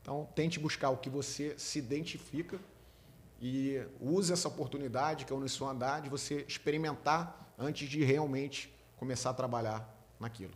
[0.00, 2.58] Então, tente buscar o que você se identifica
[3.40, 9.30] e use essa oportunidade que a Uniswan dá de você experimentar antes de realmente começar
[9.30, 9.88] a trabalhar
[10.18, 10.54] naquilo.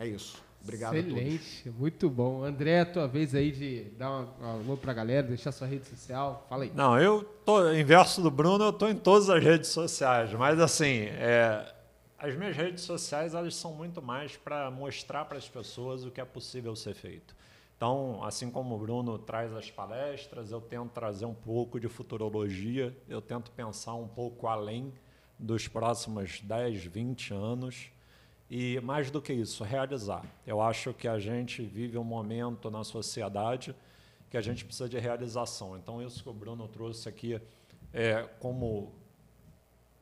[0.00, 0.42] É isso.
[0.62, 1.12] Obrigado a todos.
[1.12, 2.42] Excelente, muito bom.
[2.42, 5.86] André, a tua vez aí de dar uma, um alô pra galera, deixar sua rede
[5.86, 6.46] social.
[6.48, 6.72] Fala aí.
[6.74, 11.02] Não, eu tô inverso do Bruno, eu tô em todas as redes sociais, mas assim,
[11.02, 11.74] é,
[12.18, 16.20] as minhas redes sociais elas são muito mais para mostrar para as pessoas o que
[16.20, 17.34] é possível ser feito.
[17.76, 22.96] Então, assim como o Bruno traz as palestras, eu tento trazer um pouco de futurologia,
[23.08, 24.92] eu tento pensar um pouco além
[25.38, 27.92] dos próximos 10, 20 anos.
[28.50, 30.24] E mais do que isso, realizar.
[30.44, 33.76] Eu acho que a gente vive um momento na sociedade
[34.28, 35.76] que a gente precisa de realização.
[35.76, 37.40] Então, isso que o Bruno trouxe aqui
[37.92, 38.97] é como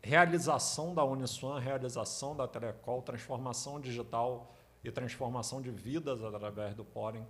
[0.07, 4.55] realização da Uniswan, realização da Telecol, transformação digital
[4.85, 7.27] e transformação de vidas através do Pólen,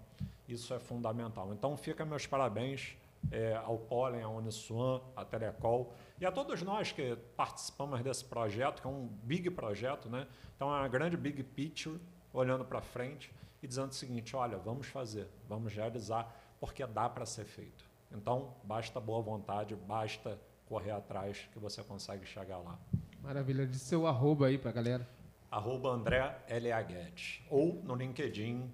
[0.47, 1.55] isso é fundamental.
[1.55, 2.95] Então, fica meus parabéns
[3.33, 8.83] é, ao Pólen, à Uniswan, à Telecol e a todos nós que participamos desse projeto,
[8.83, 10.27] que é um big projeto, né?
[10.55, 11.99] Então, é uma grande big picture,
[12.31, 17.25] olhando para frente e dizendo o seguinte, olha, vamos fazer, vamos realizar, porque dá para
[17.25, 17.89] ser feito.
[18.13, 22.79] Então, basta boa vontade, basta correr atrás que você consegue chegar lá.
[23.23, 23.67] Maravilha.
[23.67, 25.09] De seu arroba aí pra galera.
[25.51, 26.83] Arroba André L.A.
[26.83, 27.41] Guedes.
[27.49, 28.71] Ou no LinkedIn,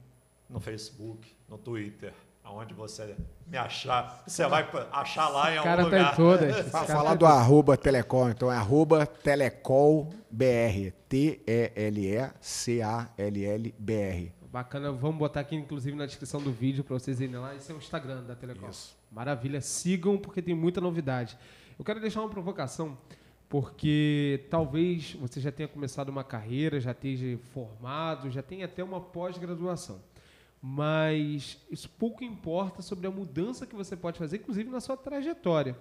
[0.49, 2.13] no Facebook, no Twitter,
[2.43, 3.15] aonde você
[3.47, 4.23] me achar.
[4.27, 6.13] Você vai achar lá em O algum cara tá lugar.
[6.13, 6.57] em todas.
[6.59, 10.93] Esse Fa- cara Falar tá do arroba Telecom, então é arroba TelecolBR.
[13.13, 14.33] T-E-L-E-C-A-L-L-B-R.
[14.51, 17.55] Bacana, vamos botar aqui inclusive na descrição do vídeo para vocês irem lá.
[17.55, 18.69] Esse é o Instagram da Telecom.
[18.69, 18.97] Isso.
[19.13, 21.37] Maravilha, sigam porque tem muita novidade.
[21.79, 22.97] Eu quero deixar uma provocação,
[23.47, 29.01] porque talvez você já tenha começado uma carreira, já esteja formado, já tenha até uma
[29.01, 30.01] pós-graduação.
[30.65, 35.77] mas isso pouco importa sobre a mudança que você pode fazer, inclusive na sua trajetória.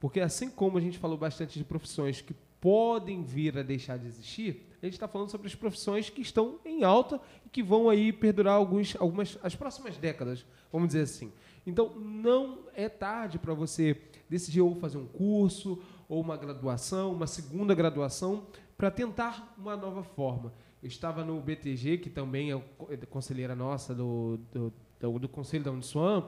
[0.00, 4.08] Porque assim como a gente falou bastante de profissões que podem vir a deixar de
[4.08, 7.88] existir, a gente está falando sobre as profissões que estão em alta e que vão
[7.88, 11.32] aí perdurar alguns, algumas, as próximas décadas, vamos dizer assim.
[11.66, 17.26] Então, não é tarde para você decidir ou fazer um curso, ou uma graduação, uma
[17.26, 18.46] segunda graduação,
[18.76, 20.52] para tentar uma nova forma.
[20.82, 25.64] Eu estava no BTG, que também é, é conselheira nossa do, do, do, do Conselho
[25.64, 26.24] da Uniswan,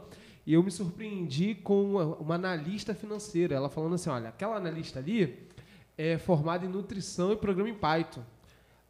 [0.47, 3.55] e eu me surpreendi com uma analista financeira.
[3.55, 5.47] Ela falando assim: olha, aquela analista ali
[5.99, 8.23] é formada em nutrição e programa em Python.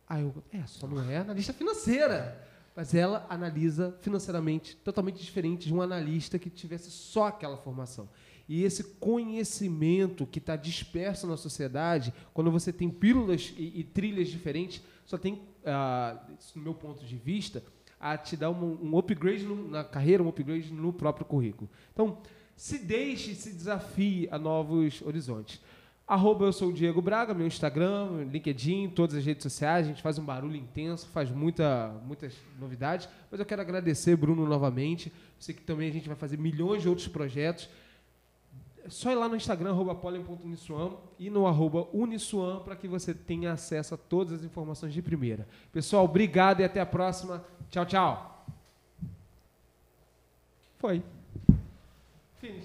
[0.09, 2.47] Aí eu, é, só não é analista financeira.
[2.77, 8.07] Mas ela analisa financeiramente totalmente diferente de um analista que tivesse só aquela formação.
[8.47, 14.29] E esse conhecimento que está disperso na sociedade, quando você tem pílulas e, e trilhas
[14.29, 16.23] diferentes, só tem, ah,
[16.55, 17.65] no meu ponto de vista,
[17.99, 21.71] a te dar um, um upgrade no, na carreira, um upgrade no próprio currículo.
[21.93, 22.19] Então,
[22.55, 25.61] se deixe, se desafie a novos horizontes.
[26.07, 29.87] Arroba eu sou o Diego Braga, meu Instagram, LinkedIn, todas as redes sociais.
[29.87, 33.09] A gente faz um barulho intenso, faz muita, muitas novidades.
[33.29, 35.13] Mas eu quero agradecer, Bruno, novamente.
[35.41, 37.69] Sei que também a gente vai fazer milhões de outros projetos.
[38.89, 39.99] Só ir lá no Instagram, arroba
[41.19, 41.89] e no arroba
[42.65, 45.49] para que você tenha acesso a todas as informações de primeira.
[45.73, 47.45] Pessoal, obrigado e até a próxima.
[47.69, 48.47] Tchau, tchau.
[50.79, 51.03] Foi.
[52.41, 52.65] Finish.